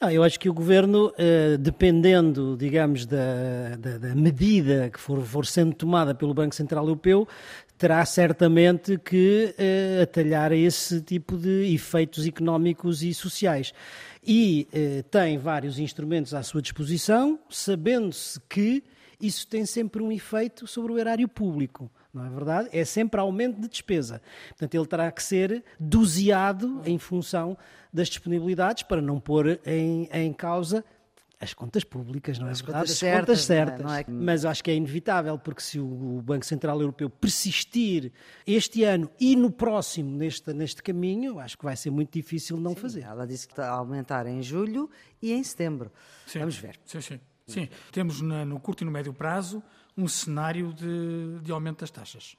[0.00, 5.24] Não, eu acho que o Governo, eh, dependendo, digamos, da, da, da medida que for,
[5.24, 7.26] for, sendo tomada pelo Banco Central Europeu,
[7.78, 13.72] terá certamente que eh, atalhar esse tipo de efeitos económicos e sociais.
[14.26, 18.82] E eh, tem vários instrumentos à sua disposição, sabendo-se que
[19.20, 21.90] isso tem sempre um efeito sobre o erário público.
[22.12, 22.68] Não é verdade?
[22.72, 24.22] É sempre aumento de despesa.
[24.48, 27.56] Portanto, ele terá que ser doseado em função
[27.92, 30.84] das disponibilidades para não pôr em, em causa
[31.38, 32.78] as contas públicas, não é as verdade?
[32.84, 33.80] Contas as certas, contas certas.
[33.84, 34.04] Não é?
[34.08, 34.24] Não é?
[34.24, 38.10] Mas acho que é inevitável, porque se o Banco Central Europeu persistir
[38.46, 42.72] este ano e no próximo neste, neste caminho, acho que vai ser muito difícil não
[42.72, 43.02] sim, fazer.
[43.02, 45.92] Ela disse que está a aumentar em julho e em setembro.
[46.26, 46.78] Sim, Vamos ver.
[46.86, 47.20] Sim, sim.
[47.46, 49.62] Sim, temos no curto e no médio prazo
[49.96, 52.36] um cenário de, de aumento das taxas.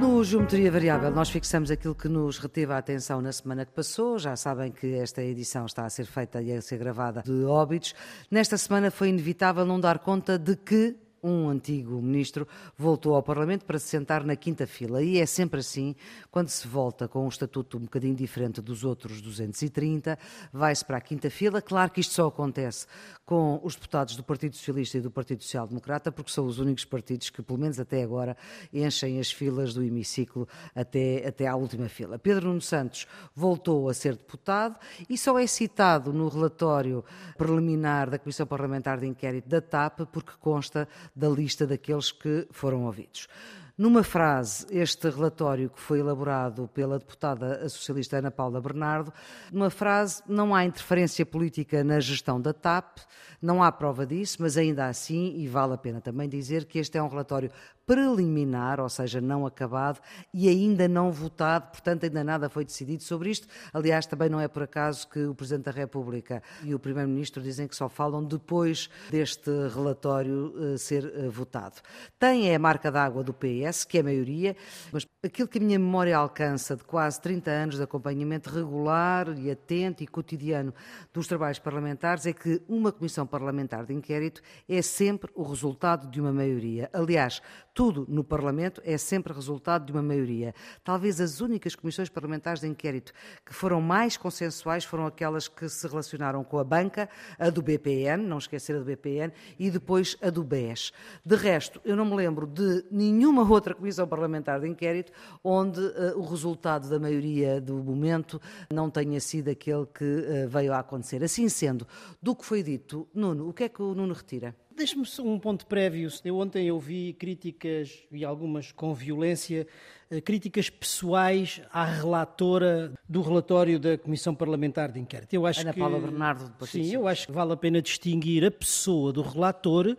[0.00, 4.18] No Geometria Variável, nós fixamos aquilo que nos reteve a atenção na semana que passou.
[4.18, 7.94] Já sabem que esta edição está a ser feita e a ser gravada de óbitos.
[8.30, 13.64] Nesta semana foi inevitável não dar conta de que um antigo ministro voltou ao Parlamento
[13.64, 15.02] para se sentar na quinta fila.
[15.02, 15.96] E é sempre assim,
[16.30, 20.18] quando se volta com um estatuto um bocadinho diferente dos outros 230,
[20.52, 21.62] vai-se para a quinta fila.
[21.62, 22.86] Claro que isto só acontece
[23.24, 26.84] com os deputados do Partido Socialista e do Partido Social Democrata, porque são os únicos
[26.84, 28.36] partidos que, pelo menos até agora,
[28.72, 32.18] enchem as filas do hemiciclo até, até à última fila.
[32.18, 37.04] Pedro Nuno Santos voltou a ser deputado e só é citado no relatório
[37.38, 42.84] preliminar da Comissão Parlamentar de Inquérito da TAP, porque consta da lista daqueles que foram
[42.84, 43.28] ouvidos.
[43.76, 49.12] Numa frase, este relatório que foi elaborado pela deputada socialista Ana Paula Bernardo,
[49.50, 52.98] numa frase, não há interferência política na gestão da TAP,
[53.42, 56.98] não há prova disso, mas ainda assim, e vale a pena também dizer que este
[56.98, 57.50] é um relatório
[57.86, 60.00] preliminar, ou seja, não acabado
[60.32, 63.46] e ainda não votado, portanto, ainda nada foi decidido sobre isto.
[63.72, 67.68] Aliás, também não é por acaso que o Presidente da República e o Primeiro-Ministro dizem
[67.68, 71.80] que só falam depois deste relatório uh, ser uh, votado.
[72.18, 74.56] Tem é a marca d'água do PS, que é a maioria,
[74.92, 79.50] mas aquilo que a minha memória alcança de quase 30 anos de acompanhamento regular e
[79.50, 80.72] atento e cotidiano
[81.12, 86.20] dos trabalhos parlamentares é que uma comissão parlamentar de inquérito é sempre o resultado de
[86.20, 86.88] uma maioria.
[86.92, 87.42] Aliás,
[87.74, 90.54] tudo no Parlamento é sempre resultado de uma maioria.
[90.84, 93.12] Talvez as únicas comissões parlamentares de inquérito
[93.44, 98.22] que foram mais consensuais foram aquelas que se relacionaram com a banca, a do BPN,
[98.22, 100.92] não esquecer a do BPN, e depois a do BES.
[101.26, 106.16] De resto, eu não me lembro de nenhuma outra comissão parlamentar de inquérito onde uh,
[106.16, 108.40] o resultado da maioria do momento
[108.72, 111.24] não tenha sido aquele que uh, veio a acontecer.
[111.24, 111.86] Assim sendo,
[112.22, 114.54] do que foi dito, Nuno, o que é que o Nuno retira?
[114.76, 116.08] Deixe-me um ponto prévio.
[116.24, 119.66] Eu ontem eu vi críticas, e algumas com violência,
[120.10, 125.32] eh, críticas pessoais à relatora do relatório da Comissão Parlamentar de Inquérito.
[125.32, 128.44] Eu acho Ana que, Paula Bernardo, do Sim, eu acho que vale a pena distinguir
[128.44, 129.96] a pessoa do relator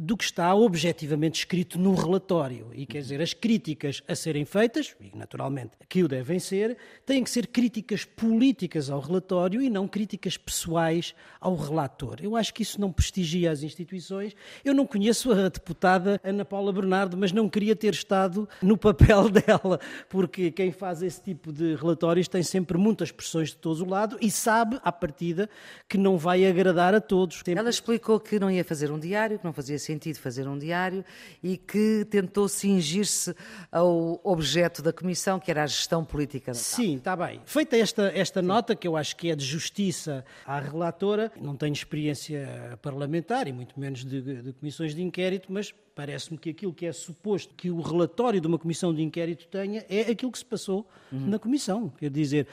[0.00, 2.70] do que está objetivamente escrito no relatório.
[2.72, 7.24] E quer dizer, as críticas a serem feitas, e naturalmente que o devem ser, têm
[7.24, 12.18] que ser críticas políticas ao relatório e não críticas pessoais ao relator.
[12.22, 14.36] Eu acho que isso não prestigia as instituições.
[14.64, 19.28] Eu não conheço a deputada Ana Paula Bernardo, mas não queria ter estado no papel
[19.34, 23.88] dela, porque quem faz esse tipo de relatórios tem sempre muitas pressões de todo o
[23.88, 25.50] lado e sabe, à partida,
[25.88, 27.42] que não vai agradar a todos.
[27.48, 31.04] Ela explicou que não ia fazer um diário, que não fazia sentido fazer um diário
[31.42, 33.34] e que tentou cingir-se
[33.72, 37.40] ao objeto da Comissão, que era a gestão política da Sim, está bem.
[37.46, 41.72] Feita esta, esta nota, que eu acho que é de justiça à relatora, não tenho
[41.72, 46.86] experiência parlamentar e muito menos de, de comissões de inquérito, mas parece-me que aquilo que
[46.86, 50.44] é suposto que o relatório de uma comissão de inquérito tenha é aquilo que se
[50.44, 51.26] passou uhum.
[51.26, 51.88] na comissão.
[51.88, 52.46] Quer dizer,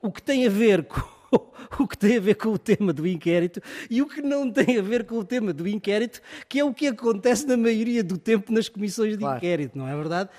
[0.00, 1.17] o que tem a ver com
[1.78, 3.60] o que tem a ver com o tema do inquérito
[3.90, 6.72] e o que não tem a ver com o tema do inquérito, que é o
[6.72, 9.36] que acontece na maioria do tempo nas comissões de claro.
[9.38, 10.30] inquérito, não é verdade?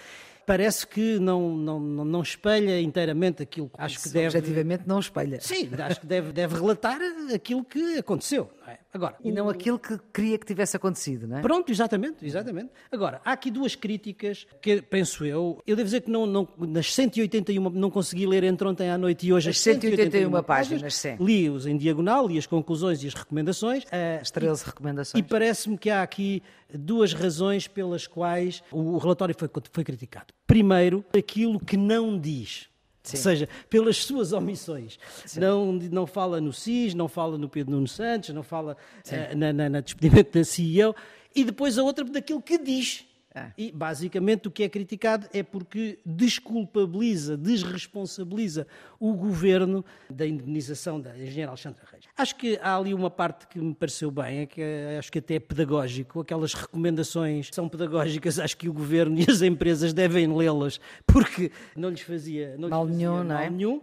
[0.50, 4.36] parece que não, não, não espelha inteiramente aquilo que acho que deve.
[4.36, 5.40] Objetivamente não espelha.
[5.40, 7.00] Sim, acho que deve, deve relatar
[7.32, 8.50] aquilo que aconteceu.
[8.70, 8.80] Não é?
[8.94, 9.50] Agora, e não o...
[9.50, 11.42] aquilo que queria que tivesse acontecido, não é?
[11.42, 12.70] Pronto, exatamente, exatamente.
[12.92, 16.94] Agora, há aqui duas críticas que, penso eu, eu devo dizer que não, não, nas
[16.94, 20.96] 181 não consegui ler entre ontem à noite e hoje as, as 181, 181 páginas,
[20.96, 21.18] sim.
[21.20, 23.86] li-os em diagonal, li as conclusões e as recomendações.
[24.22, 25.24] As 13 recomendações.
[25.24, 30.34] E parece-me que há aqui duas razões pelas quais o relatório foi, foi criticado.
[30.46, 32.69] Primeiro, aquilo que não diz.
[33.04, 33.18] Sim.
[33.18, 35.00] Ou seja, pelas suas omissões.
[35.38, 39.54] Não, não fala no SIS, não fala no Pedro Nuno Santos, não fala uh, na,
[39.54, 40.96] na, na despedimento da CEO.
[41.36, 43.06] E depois a outra daquilo que diz.
[43.34, 43.52] Ah.
[43.56, 48.66] E, basicamente, o que é criticado é porque desculpabiliza, desresponsabiliza
[49.00, 52.06] o governo da indemnização da engenheira Alexandra Reis.
[52.18, 54.62] Acho que há ali uma parte que me pareceu bem, é que
[54.98, 56.22] acho que até é pedagógico.
[56.22, 61.90] Aquelas recomendações são pedagógicas, acho que o governo e as empresas devem lê-las, porque não
[61.90, 63.50] lhes fazia, não lhes mal, fazia nenhum, mal é?
[63.50, 63.82] nenhum.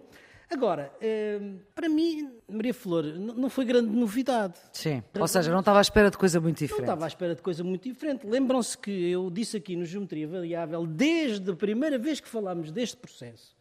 [0.49, 4.55] Agora, hum, para mim, Maria Flor não foi grande novidade.
[4.73, 6.79] Sim, ou seja, não estava à espera de coisa muito diferente.
[6.79, 8.27] Não estava à espera de coisa muito diferente.
[8.27, 12.97] Lembram-se que eu disse aqui no Geometria Variável, desde a primeira vez que falámos deste
[12.97, 13.57] processo,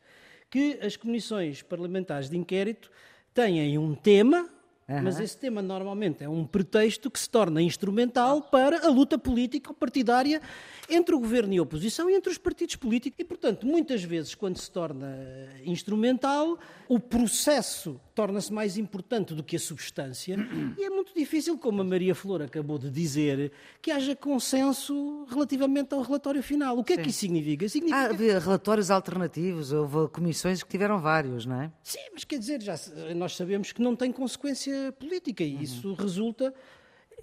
[0.49, 2.91] que as comissões parlamentares de inquérito
[3.33, 4.47] têm um tema,
[4.87, 5.01] Uhum.
[5.01, 9.73] Mas esse tema normalmente é um pretexto que se torna instrumental para a luta política
[9.73, 10.39] partidária
[10.87, 13.17] entre o governo e a oposição e entre os partidos políticos.
[13.19, 15.17] E, portanto, muitas vezes, quando se torna
[15.63, 20.37] instrumental, o processo torna-se mais importante do que a substância.
[20.77, 23.51] E é muito difícil, como a Maria Flor acabou de dizer,
[23.81, 26.77] que haja consenso relativamente ao relatório final.
[26.77, 26.99] O que Sim.
[26.99, 27.67] é que isso significa?
[27.67, 27.99] significa...
[27.99, 31.71] Ah, havia relatórios alternativos, houve comissões que tiveram vários, não é?
[31.83, 32.75] Sim, mas quer dizer, já
[33.15, 36.53] nós sabemos que não tem consequência política e isso resulta.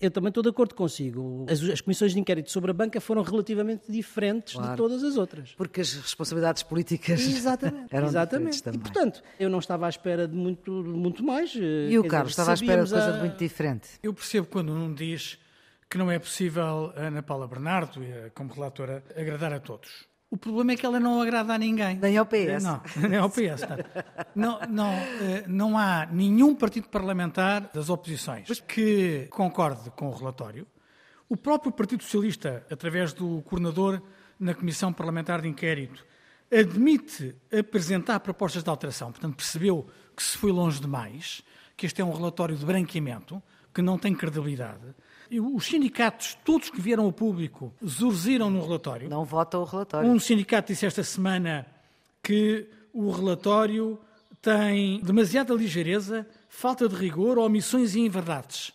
[0.00, 1.46] Eu também estou de acordo consigo.
[1.48, 4.70] As, as, comissões de inquérito sobre a banca foram relativamente diferentes claro.
[4.70, 5.52] de todas as outras.
[5.56, 7.94] Porque as responsabilidades políticas Exatamente.
[7.94, 8.62] eram Exatamente.
[8.62, 8.80] também.
[8.80, 11.54] E, portanto, eu não estava à espera de muito, muito mais.
[11.54, 13.18] Eh, e o Carlos estava à espera de coisa a...
[13.18, 13.88] muito diferente.
[14.02, 15.38] Eu percebo quando um diz
[15.88, 18.00] que não é possível a Ana Paula Bernardo,
[18.34, 20.06] como relatora, agradar a todos.
[20.32, 21.98] O problema é que ela não agrada a ninguém.
[21.98, 22.64] Nem ao PS.
[22.64, 23.68] Não, nem ao PS.
[24.34, 30.66] Não, não, eh, não há nenhum partido parlamentar das oposições que concorde com o relatório.
[31.28, 34.00] O próprio Partido Socialista, através do coordenador
[34.40, 36.02] na Comissão Parlamentar de Inquérito,
[36.50, 39.12] admite apresentar propostas de alteração.
[39.12, 41.42] Portanto, percebeu que se foi longe demais,
[41.76, 43.42] que este é um relatório de branqueamento,
[43.74, 44.94] que não tem credibilidade
[45.30, 49.08] os sindicatos, todos que vieram ao público, zurziram no relatório.
[49.08, 50.08] Não votam o relatório.
[50.10, 51.66] Um sindicato disse esta semana
[52.22, 53.98] que o relatório
[54.40, 58.72] tem demasiada ligeireza, falta de rigor, omissões e inverdades.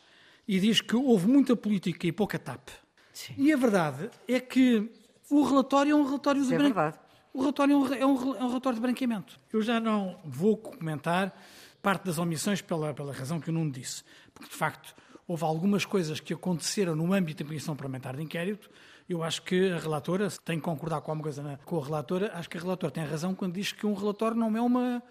[0.47, 2.69] E diz que houve muita política e pouca TAP.
[3.13, 3.33] Sim.
[3.37, 4.89] E a verdade é que
[5.29, 6.97] O relatório é um relatório de é bran- verdade.
[7.33, 9.37] O relatório é um, é um- é um relatório de branqueamento.
[9.51, 11.37] Eu já não vou comentar
[11.81, 14.03] parte das omissões pela, pela razão que o Nuno disse.
[14.33, 14.95] Porque, de facto,
[15.27, 18.69] houve algumas coisas que aconteceram no âmbito da Comissão Parlamentar de Inquérito.
[19.09, 22.31] Eu acho que a relatora, se tem que concordar com alguma coisa com a relatora,
[22.33, 25.01] acho que a relatora tem razão quando diz que um relatório não é uma,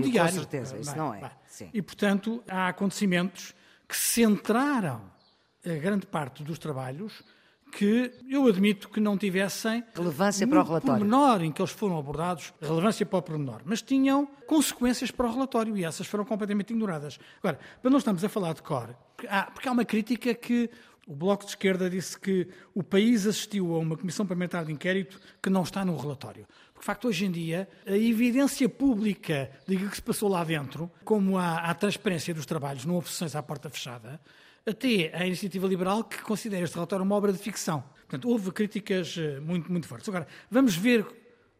[0.00, 1.30] diário, com certeza, isso não é.
[1.72, 3.54] E, portanto, há acontecimentos
[3.88, 5.02] que centraram
[5.64, 7.22] a grande parte dos trabalhos
[7.76, 10.98] que eu admito que não tivessem Relevância para o relatório.
[11.00, 15.32] pormenor em que eles foram abordados, relevância para o pormenor, mas tinham consequências para o
[15.32, 17.18] relatório e essas foram completamente ignoradas.
[17.38, 20.70] Agora, para não estamos a falar de cor, porque há, porque há uma crítica que
[21.06, 25.20] o Bloco de Esquerda disse que o país assistiu a uma comissão parlamentar de inquérito
[25.42, 26.46] que não está no relatório.
[26.72, 30.90] Porque, de facto, hoje em dia, a evidência pública de que se passou lá dentro,
[31.04, 34.20] como há a transparência dos trabalhos, não houve sessões à porta fechada,
[34.66, 37.84] até a iniciativa liberal que considera este relatório uma obra de ficção.
[38.00, 40.08] Portanto, houve críticas eh, muito, muito fortes.
[40.08, 41.06] Agora, vamos ver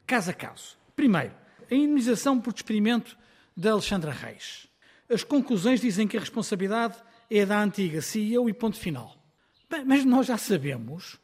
[0.06, 0.78] caso a caso.
[0.96, 1.34] Primeiro,
[1.70, 3.16] a indemnização por despedimento
[3.56, 4.68] da Alexandra Reis.
[5.08, 6.96] As conclusões dizem que a responsabilidade
[7.30, 9.16] é da antiga CEO e ponto final.
[9.70, 11.18] Bem, mas nós já sabemos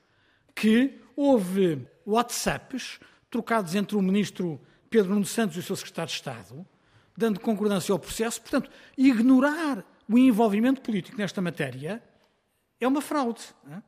[0.54, 2.98] que houve WhatsApps
[3.30, 6.66] trocados entre o ministro Pedro Nuno Santos e o seu secretário de Estado,
[7.16, 8.40] dando concordância ao processo.
[8.40, 12.03] Portanto, ignorar o envolvimento político nesta matéria
[12.81, 13.42] é uma fraude.
[13.64, 13.83] não é?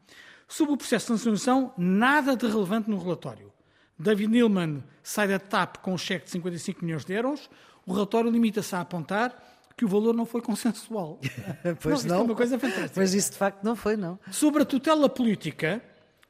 [0.46, 3.52] Sobre o processo de sancionação, nada de relevante no relatório.
[3.98, 7.50] David Neilman sai da TAP com um cheque de 55 milhões de euros.
[7.86, 9.34] O relatório limita-se a apontar
[9.76, 11.18] que o valor não foi consensual.
[11.80, 12.20] Pois isto não.
[12.20, 13.00] é uma coisa fantástica.
[13.00, 14.18] Mas isso de facto não foi, não.
[14.30, 15.82] Sobre a tutela política,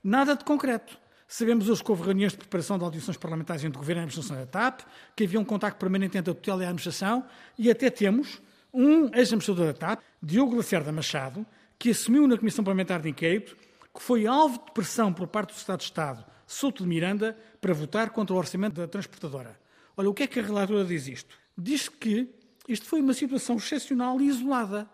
[0.02, 0.96] nada de concreto.
[1.26, 4.04] Sabemos hoje que houve reuniões de preparação de audições parlamentares entre o Governo e a
[4.04, 4.82] Administração da TAP,
[5.16, 7.24] que havia um contacto permanente entre a tutela e a Administração,
[7.58, 8.40] e até temos
[8.72, 11.44] um ex-administrador da TAP, Diogo Lacerda Machado,
[11.78, 13.56] que assumiu na Comissão Parlamentar de Inquérito
[13.94, 17.74] que foi alvo de pressão por parte do Estado de Estado, Souto de Miranda, para
[17.74, 19.58] votar contra o orçamento da transportadora.
[19.96, 21.36] Olha, o que é que a relatora diz isto?
[21.58, 22.26] Diz que
[22.66, 24.88] isto foi uma situação excepcional e isolada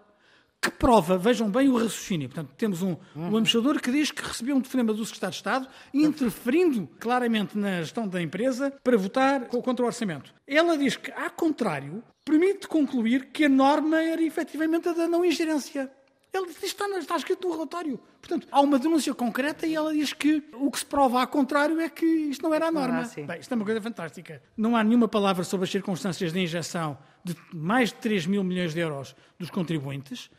[0.61, 2.29] que prova, vejam bem o raciocínio.
[2.29, 5.69] Portanto, temos um, um embaixador que diz que recebeu um telefonema do Secretário de Estado
[5.95, 10.35] interferindo claramente na gestão da empresa para votar co- contra o orçamento.
[10.45, 15.25] Ela diz que, ao contrário, permite concluir que a norma era efetivamente a da não
[15.25, 15.91] ingerência.
[16.31, 17.99] Ele diz, está, está escrito no relatório.
[18.21, 21.81] Portanto, há uma denúncia concreta e ela diz que o que se prova ao contrário
[21.81, 23.01] é que isto não era a norma.
[23.01, 23.25] assim.
[23.25, 24.43] Bem, isto é uma coisa fantástica.
[24.55, 28.75] Não há nenhuma palavra sobre as circunstâncias de injeção de mais de 3 mil milhões
[28.75, 30.31] de euros dos contribuintes,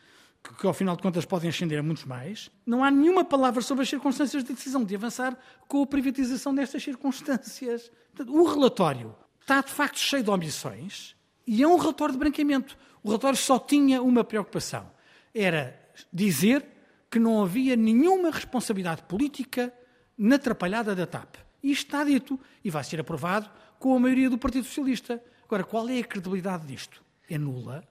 [0.44, 2.52] que, que ao final de contas podem ascender a muitos mais.
[2.68, 5.36] Não há nenhuma palavra sobre as circunstâncias de decisão de avançar
[5.68, 7.92] com a privatização destas circunstâncias.
[8.14, 11.18] Portanto, o relatório está de facto cheio de omissões
[11.52, 12.78] e é um relatório de branqueamento.
[13.02, 14.88] O relatório só tinha uma preocupação:
[15.34, 15.76] era
[16.14, 16.64] dizer
[17.10, 19.74] que não havia nenhuma responsabilidade política
[20.16, 21.38] na atrapalhada da TAP.
[21.64, 25.20] E isto está dito e vai ser aprovado com a maioria do Partido Socialista.
[25.44, 27.04] Agora, qual é a credibilidade disto?
[27.28, 27.84] É nula.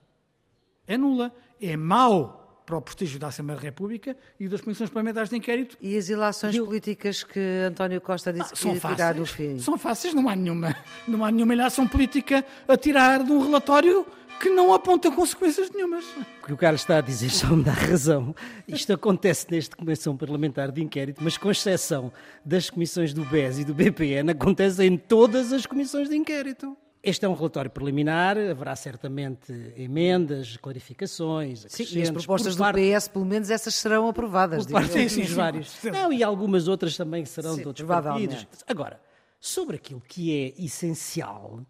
[0.87, 1.35] É nula.
[1.61, 5.75] É mau para o prestígio da Assembleia da República e das comissões parlamentares de inquérito.
[5.81, 9.29] E as ilações políticas que António Costa disse que São ia tirar fáceis.
[9.31, 9.57] fim?
[9.57, 10.75] São fáceis, não há nenhuma,
[11.07, 14.05] não há nenhuma ilação política a tirar de um relatório
[14.39, 16.05] que não aponta consequências nenhumas.
[16.43, 18.35] O que o Carlos está a dizer só me dá razão.
[18.67, 22.13] Isto acontece nesta Comissão Parlamentar de Inquérito, mas com exceção
[22.45, 26.77] das comissões do BES e do BPN, acontece em todas as comissões de inquérito.
[27.01, 32.81] Este é um relatório preliminar, haverá certamente emendas, clarificações, Sim, e as propostas do parte-
[32.93, 34.65] PS, pelo menos essas serão aprovadas.
[34.65, 35.81] por parte sim, vários.
[35.83, 38.45] Não, e algumas outras também serão Sim, de outros partidos.
[38.67, 38.99] Agora,
[39.39, 41.61] sobre aquilo que é essencial,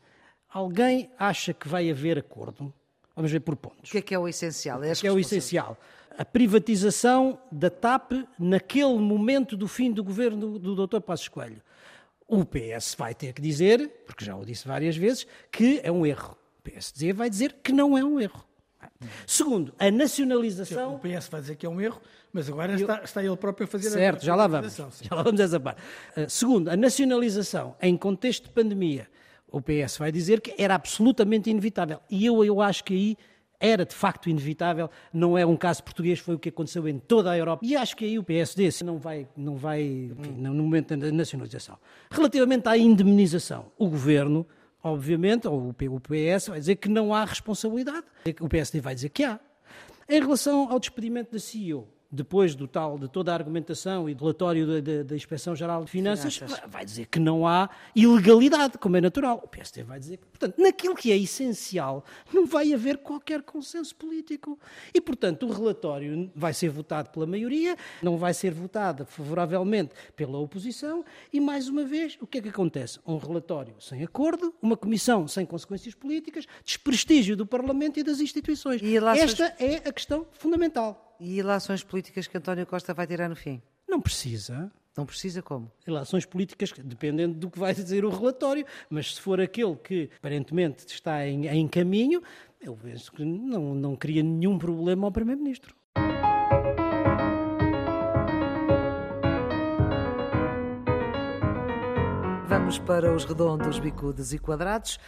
[0.52, 2.74] alguém acha que vai haver acordo?
[3.16, 3.90] Vamos ver por pontos.
[3.90, 4.84] O que é que é o essencial?
[4.84, 5.46] É as que é o responsabilidades.
[5.46, 5.78] essencial.
[6.18, 11.00] A privatização da TAP naquele momento do fim do governo do, do Dr.
[11.02, 11.62] Passos Coelho.
[12.30, 16.06] O PS vai ter que dizer, porque já o disse várias vezes, que é um
[16.06, 16.38] erro.
[16.60, 18.46] O PSD vai dizer que não é um erro.
[19.26, 21.00] Segundo, a O nacionalização.
[21.00, 22.00] PS vai dizer que é um erro,
[22.32, 24.74] mas agora está, está ele próprio a fazer a Certo, já lá vamos.
[24.74, 25.06] sim.
[25.10, 25.82] Já lá vamos a essa parte.
[26.16, 29.08] Uh, segundo, a nacionalização em contexto de pandemia,
[29.52, 32.00] o PS vai dizer que era absolutamente inevitável.
[32.10, 33.18] E eu, eu acho que aí
[33.60, 37.32] era de facto inevitável, não é um caso português, foi o que aconteceu em toda
[37.32, 37.66] a Europa.
[37.66, 41.78] E acho que aí o PSD não vai, não vai enfim, no momento da nacionalização.
[42.10, 44.48] Relativamente à indemnização, o governo,
[44.82, 48.06] obviamente, ou o PS, vai dizer que não há responsabilidade.
[48.40, 49.40] O PSD vai dizer que há.
[50.08, 54.24] Em relação ao despedimento da CEO, depois do tal, de toda a argumentação e do
[54.24, 56.62] relatório da, da, da Inspeção-Geral de Finanças, Finanças.
[56.68, 59.42] vai dizer que não há ilegalidade, como é natural.
[59.44, 62.04] O PST vai dizer que, portanto, naquilo que é essencial,
[62.34, 64.58] não vai haver qualquer consenso político.
[64.94, 70.40] E, portanto, o relatório vai ser votado pela maioria, não vai ser votado favoravelmente pela
[70.40, 73.00] oposição, e, mais uma vez, o que é que acontece?
[73.06, 78.82] Um relatório sem acordo, uma comissão sem consequências políticas, desprestígio do Parlamento e das instituições.
[78.82, 81.09] E Esta é a questão fundamental.
[81.20, 83.62] E relações políticas que António Costa vai tirar no fim?
[83.88, 84.72] Não precisa.
[84.96, 85.70] Não precisa como?
[85.86, 90.86] Relações políticas, dependendo do que vai dizer o relatório, mas se for aquele que aparentemente
[90.88, 92.22] está em, em caminho,
[92.62, 95.76] eu penso que não, não cria nenhum problema ao Primeiro-Ministro.
[102.48, 105.00] Vamos para os redondos, bicudos e quadrados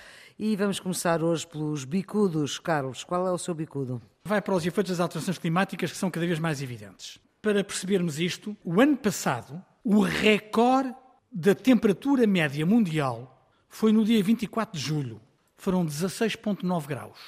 [0.44, 2.58] e vamos começar hoje pelos bicudos.
[2.58, 4.02] Carlos, qual é o seu bicudo?
[4.26, 7.20] Vai para os efeitos das alterações climáticas que são cada vez mais evidentes.
[7.44, 10.96] Para percebermos isto, o ano passado, o recorde
[11.32, 15.22] da temperatura média mundial foi no dia 24 de julho.
[15.56, 17.20] Foram 16,9 graus.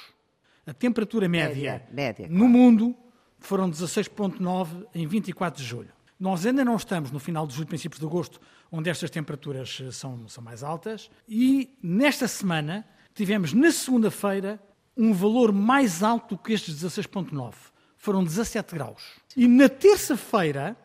[0.66, 2.96] A temperatura média, Média, média, no mundo
[3.38, 5.92] foram 16,9 em 24 de julho.
[6.18, 8.40] Nós ainda não estamos no final de julho, princípios de agosto,
[8.72, 11.10] onde estas temperaturas eh, são, são mais altas.
[11.28, 12.84] E nesta semana
[13.14, 14.60] tivemos, na segunda-feira,
[14.96, 17.54] um valor mais alto do que estes 16,9.
[17.96, 19.02] Foram 17 graus.
[19.36, 20.76] E na terça-feira,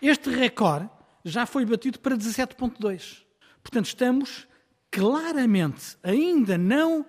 [0.00, 0.88] este recorde
[1.24, 3.22] já foi batido para 17,2.
[3.62, 4.46] Portanto, estamos
[4.90, 7.04] claramente, ainda não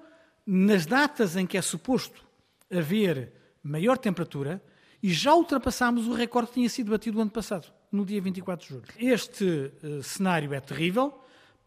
[0.46, 2.24] nas datas em que é suposto
[2.72, 3.32] haver
[3.64, 4.62] maior temperatura,
[5.02, 8.68] e já ultrapassámos o recorde que tinha sido batido o ano passado, no dia 24
[8.68, 8.86] de julho.
[8.98, 11.14] Este eh, cenário é terrível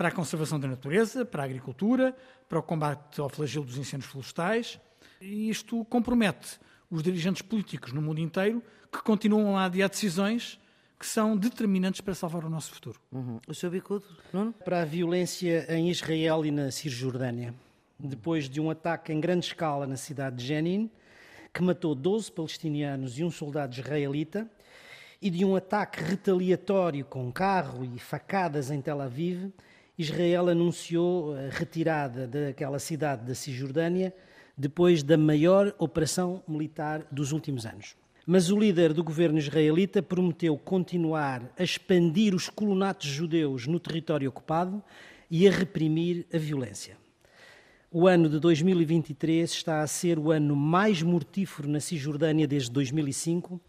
[0.03, 2.13] para a conservação da natureza, para a agricultura,
[2.49, 4.81] para o combate ao flagelo dos incêndios florestais,
[5.21, 6.59] e isto compromete
[6.91, 10.59] os dirigentes políticos no mundo inteiro que continuam a adiar decisões
[10.99, 13.01] que são determinantes para salvar o nosso futuro.
[13.13, 13.39] Uhum.
[13.47, 14.53] O seu bicudo, Nuno?
[14.65, 17.55] Para a violência em Israel e na Cisjordânia,
[17.97, 20.91] depois de um ataque em grande escala na cidade de Jenin,
[21.55, 24.51] que matou 12 palestinianos e um soldado israelita,
[25.21, 29.53] e de um ataque retaliatório com carro e facadas em Tel Aviv,
[29.99, 34.15] Israel anunciou a retirada daquela cidade da Cisjordânia
[34.57, 37.97] depois da maior operação militar dos últimos anos.
[38.27, 44.29] Mas o líder do governo israelita prometeu continuar a expandir os colonatos judeus no território
[44.29, 44.83] ocupado
[45.31, 46.97] e a reprimir a violência.
[47.91, 53.61] O ano de 2023 está a ser o ano mais mortífero na Cisjordânia desde 2005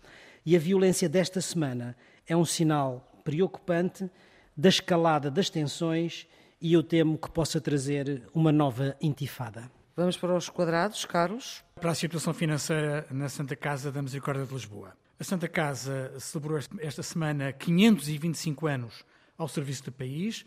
[0.46, 1.96] e a violência desta semana
[2.28, 4.10] é um sinal preocupante
[4.56, 6.28] da escalada das tensões
[6.62, 9.70] e eu temo que possa trazer uma nova intifada.
[9.96, 11.64] Vamos para os quadrados, Carlos.
[11.76, 14.94] Para a situação financeira na Santa Casa da Misericórdia de Lisboa.
[15.20, 19.06] A Santa Casa celebrou esta semana 525 anos
[19.38, 20.46] ao serviço do país.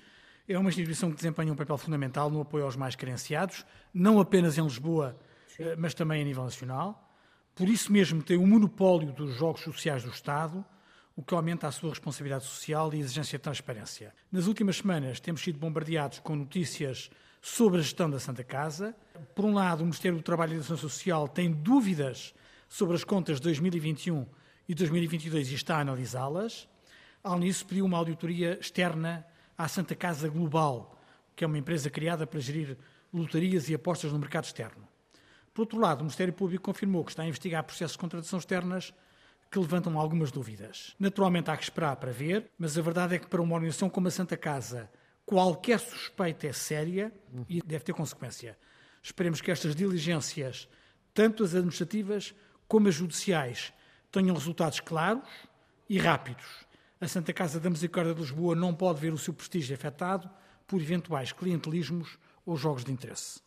[0.49, 4.59] É uma instituição que desempenha um papel fundamental no apoio aos mais carenciados, não apenas
[4.59, 5.17] em Lisboa,
[5.59, 7.15] eh, mas também a nível nacional.
[7.55, 10.65] Por isso mesmo tem o monopólio dos jogos sociais do Estado,
[11.17, 14.15] o que aumenta a sua responsabilidade social e exigência de transparência.
[14.31, 17.11] Nas últimas semanas temos sido bombardeados com notícias
[17.41, 18.95] sobre a gestão da Santa Casa.
[19.35, 22.35] Por um lado, o Ministério do Trabalho e da Ação Social tem dúvidas
[22.69, 24.27] sobre as contas de 2021
[24.69, 26.69] e 2022 e está a analisá-las.
[27.25, 31.01] Além disso, pediu uma auditoria externa à Santa Casa Global,
[31.35, 32.77] que é uma empresa criada para gerir
[33.11, 34.87] lotarias e apostas no mercado externo.
[35.55, 38.93] Por outro lado, o Ministério Público confirmou que está a investigar processos de contratação externas
[39.51, 40.95] que levantam algumas dúvidas.
[40.99, 44.09] Naturalmente há que esperar para ver, mas a verdade é que para uma organização como
[44.09, 44.91] a Santa Casa,
[45.25, 47.13] qualquer suspeita é séria
[47.49, 48.59] e deve ter consequência.
[49.03, 50.69] Esperemos que estas diligências,
[51.15, 52.35] tanto as administrativas
[52.67, 53.73] como as judiciais,
[54.11, 55.29] tenham resultados claros
[55.89, 56.67] e rápidos.
[57.01, 60.29] A Santa Casa da Misericórdia de Lisboa não pode ver o seu prestígio afetado
[60.67, 63.41] por eventuais clientelismos ou jogos de interesse.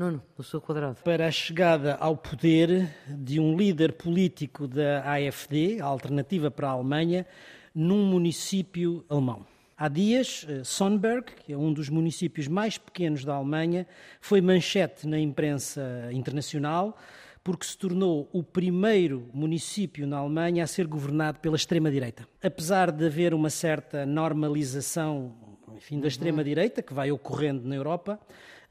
[0.00, 0.96] Nuno, o seu quadrado.
[1.04, 6.70] Para a chegada ao poder de um líder político da AFD, a Alternativa para a
[6.70, 7.26] Alemanha,
[7.74, 9.44] num município alemão.
[9.76, 13.86] Há dias, eh, Sonberg, que é um dos municípios mais pequenos da Alemanha,
[14.22, 16.96] foi manchete na imprensa internacional
[17.44, 22.26] porque se tornou o primeiro município na Alemanha a ser governado pela extrema-direita.
[22.42, 25.34] Apesar de haver uma certa normalização
[25.76, 28.18] enfim, da extrema-direita, que vai ocorrendo na Europa,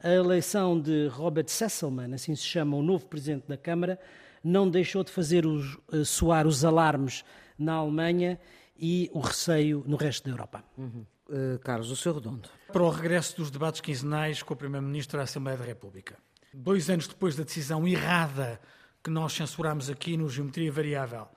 [0.02, 4.00] a eleição de Robert Sesselman, assim se chama o novo presidente da Câmara,
[4.44, 7.24] não deixou de fazer os, uh, soar os alarmes
[7.58, 8.40] na Alemanha
[8.78, 10.64] e o receio no resto da Europa.
[10.78, 11.06] Uhum.
[11.28, 12.50] Uh, Carlos, o seu redondo.
[12.72, 16.18] Para o regresso dos debates quinzenais com o Primeiro-Ministro à Assembleia da República.
[16.54, 18.60] Dois anos depois da decisão errada
[19.04, 21.28] que nós censurámos aqui no Geometria Variável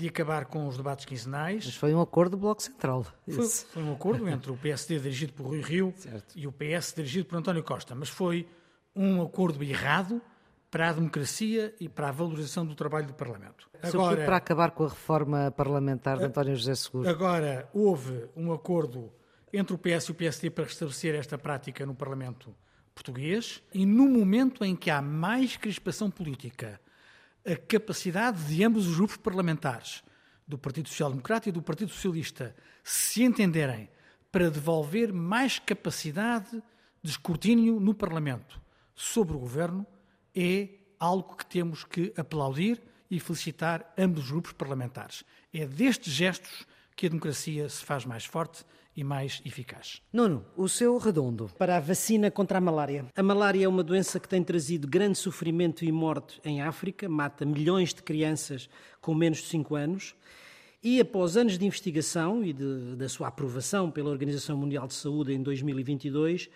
[0.00, 1.66] de acabar com os debates quinzenais.
[1.66, 3.04] Mas foi um acordo do Bloco Central.
[3.28, 6.36] Foi, foi, um acordo entre o PSD dirigido por Rui Rio certo.
[6.36, 8.48] e o PS dirigido por António Costa, mas foi
[8.96, 10.20] um acordo errado
[10.70, 13.68] para a democracia e para a valorização do trabalho do Parlamento.
[13.82, 17.08] Agora, para acabar com a reforma parlamentar de António José Seguro.
[17.08, 19.12] Agora, houve um acordo
[19.52, 22.54] entre o PS e o PSD para restabelecer esta prática no Parlamento
[22.94, 26.80] português e no momento em que há mais crispação política,
[27.46, 30.02] a capacidade de ambos os grupos parlamentares,
[30.46, 33.88] do Partido Social Democrata e do Partido Socialista, se entenderem
[34.32, 36.62] para devolver mais capacidade
[37.02, 38.60] de escrutínio no Parlamento
[38.94, 39.86] sobre o governo,
[40.34, 40.68] é
[40.98, 45.24] algo que temos que aplaudir e felicitar ambos os grupos parlamentares.
[45.52, 48.64] É destes gestos que a democracia se faz mais forte
[48.96, 50.02] e mais eficaz.
[50.12, 51.50] Nuno, o seu redondo.
[51.58, 53.06] Para a vacina contra a malária.
[53.16, 57.44] A malária é uma doença que tem trazido grande sofrimento e morte em África, mata
[57.44, 58.68] milhões de crianças
[59.00, 60.14] com menos de 5 anos.
[60.82, 65.32] E após anos de investigação e de, da sua aprovação pela Organização Mundial de Saúde
[65.34, 66.48] em 2022,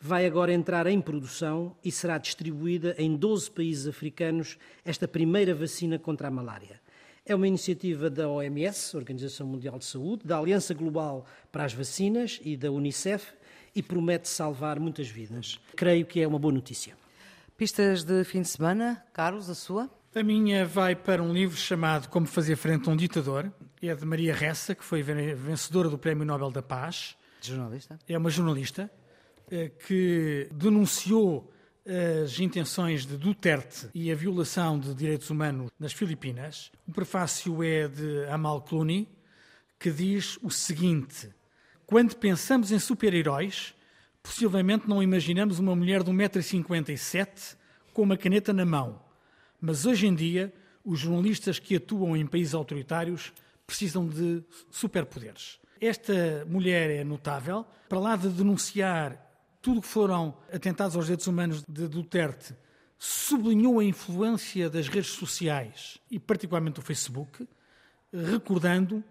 [0.00, 5.98] vai agora entrar em produção e será distribuída em 12 países africanos esta primeira vacina
[5.98, 6.80] contra a malária.
[7.28, 12.38] É uma iniciativa da OMS, Organização Mundial de Saúde, da Aliança Global para as Vacinas
[12.44, 13.32] e da Unicef
[13.74, 15.58] e promete salvar muitas vidas.
[15.74, 16.96] Creio que é uma boa notícia.
[17.58, 19.90] Pistas de fim de semana, Carlos, a sua?
[20.14, 23.50] A minha vai para um livro chamado Como Fazer Frente a um Ditador.
[23.82, 27.16] É de Maria Ressa, que foi vencedora do Prémio Nobel da Paz.
[27.42, 27.98] Jornalista?
[28.08, 28.88] É uma jornalista
[29.50, 31.52] eh, que denunciou
[31.86, 36.72] as intenções de Duterte e a violação de direitos humanos nas Filipinas.
[36.86, 39.08] O prefácio é de Amal Clooney,
[39.78, 41.30] que diz o seguinte:
[41.86, 43.74] Quando pensamos em super-heróis,
[44.22, 47.56] possivelmente não imaginamos uma mulher de 1,57m
[47.92, 49.00] com uma caneta na mão.
[49.60, 50.52] Mas hoje em dia,
[50.84, 53.32] os jornalistas que atuam em países autoritários
[53.66, 55.58] precisam de superpoderes.
[55.80, 59.25] Esta mulher é notável, para lá de denunciar
[59.66, 62.54] tudo que foram atentados aos direitos humanos de Duterte
[62.96, 67.48] sublinhou a influência das redes sociais e particularmente do Facebook,
[68.12, 69.02] recordando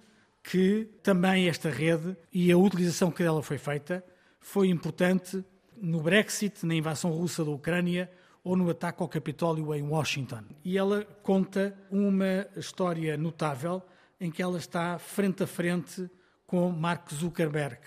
[0.41, 4.01] que também esta rede e a utilização que dela foi feita
[4.39, 5.43] foi importante
[5.75, 8.09] no Brexit, na invasão russa da Ucrânia
[8.41, 10.45] ou no ataque ao Capitólio em Washington.
[10.63, 13.83] E ela conta uma história notável
[14.21, 16.09] em que ela está frente a frente
[16.47, 17.81] com Mark Zuckerberg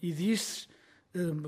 [0.00, 0.66] e diz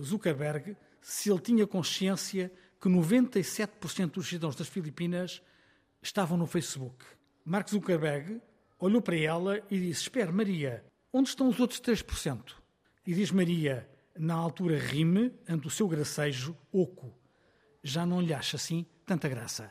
[0.00, 5.42] Zuckerberg se ele tinha consciência que 97% dos cidadãos das Filipinas
[6.02, 7.04] estavam no Facebook.
[7.44, 8.40] Mark Zuckerberg
[8.78, 12.54] olhou para ela e disse: Espera, Maria, onde estão os outros 3%?
[13.06, 13.88] E diz Maria,
[14.18, 17.14] na altura rime, ante o seu gracejo, oco.
[17.82, 19.70] Já não lhe acha assim tanta graça.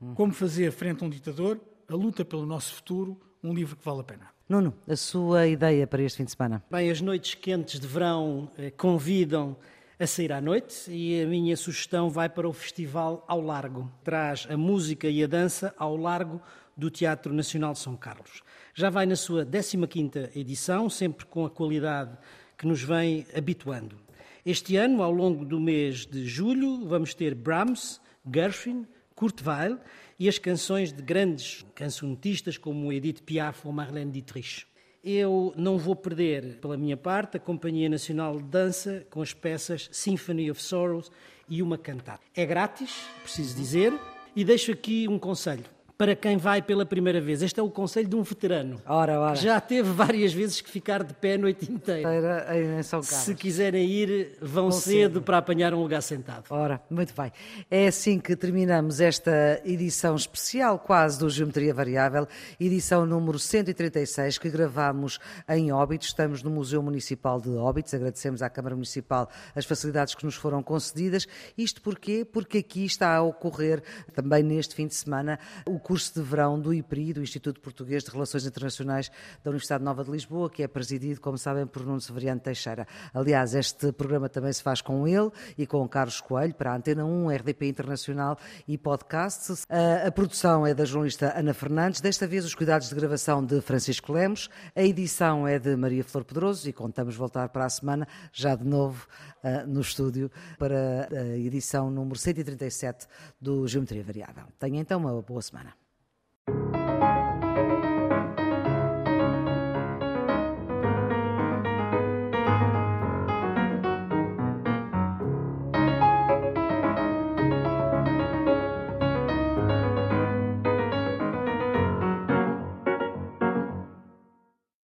[0.00, 0.14] Hum.
[0.14, 4.00] Como fazer frente a um ditador, a luta pelo nosso futuro, um livro que vale
[4.00, 4.33] a pena.
[4.46, 6.62] Nuno, a sua ideia para este fim de semana?
[6.70, 9.56] Bem, as noites quentes de verão eh, convidam
[9.98, 13.90] a sair à noite e a minha sugestão vai para o Festival ao Largo.
[14.04, 16.42] Traz a música e a dança ao largo
[16.76, 18.42] do Teatro Nacional de São Carlos.
[18.74, 22.14] Já vai na sua 15ª edição, sempre com a qualidade
[22.58, 23.96] que nos vem habituando.
[24.44, 27.98] Este ano, ao longo do mês de julho, vamos ter Brahms,
[28.30, 29.78] Gershwin, Kurt Weill
[30.24, 34.66] e as canções de grandes cancionetistas como Edith Piaf ou Marlene Dietrich.
[35.04, 39.86] Eu não vou perder, pela minha parte, a Companhia Nacional de Dança com as peças
[39.92, 41.12] Symphony of Sorrows
[41.46, 42.22] e uma cantata.
[42.34, 43.92] É grátis, preciso dizer,
[44.34, 45.64] e deixo aqui um conselho
[45.96, 47.40] para quem vai pela primeira vez.
[47.40, 48.80] Este é o conselho de um veterano.
[48.86, 49.36] Ora, ora.
[49.36, 52.46] Já teve várias vezes que ficar de pé a noite inteira.
[52.56, 53.24] Em São Carlos.
[53.24, 56.46] Se quiserem ir, vão, cedo, cedo, para apanhar um lugar sentado.
[56.50, 57.30] Ora, muito bem.
[57.70, 62.26] É assim que terminamos esta edição especial, quase do Geometria Variável,
[62.58, 66.08] edição número 136, que gravamos em Óbitos.
[66.08, 67.94] Estamos no Museu Municipal de Óbitos.
[67.94, 71.26] Agradecemos à Câmara Municipal as facilidades que nos foram concedidas.
[71.56, 72.24] Isto porquê?
[72.24, 73.82] Porque aqui está a ocorrer,
[74.12, 78.10] também neste fim de semana, o curso de verão do IPRI, do Instituto Português de
[78.10, 79.10] Relações Internacionais
[79.44, 82.88] da Universidade Nova de Lisboa, que é presidido, como sabem, por Nuno Severiano Teixeira.
[83.12, 87.04] Aliás, este programa também se faz com ele e com Carlos Coelho, para a Antena
[87.04, 89.66] 1, RDP Internacional e podcasts.
[89.68, 93.60] A, a produção é da jornalista Ana Fernandes, desta vez os cuidados de gravação de
[93.60, 98.08] Francisco Lemos, a edição é de Maria Flor Pedroso e contamos voltar para a semana,
[98.32, 99.06] já de novo
[99.42, 103.06] uh, no estúdio, para a edição número 137
[103.38, 104.44] do Geometria Variável.
[104.58, 105.73] Tenha então uma boa semana.
[106.46, 106.83] Thank you.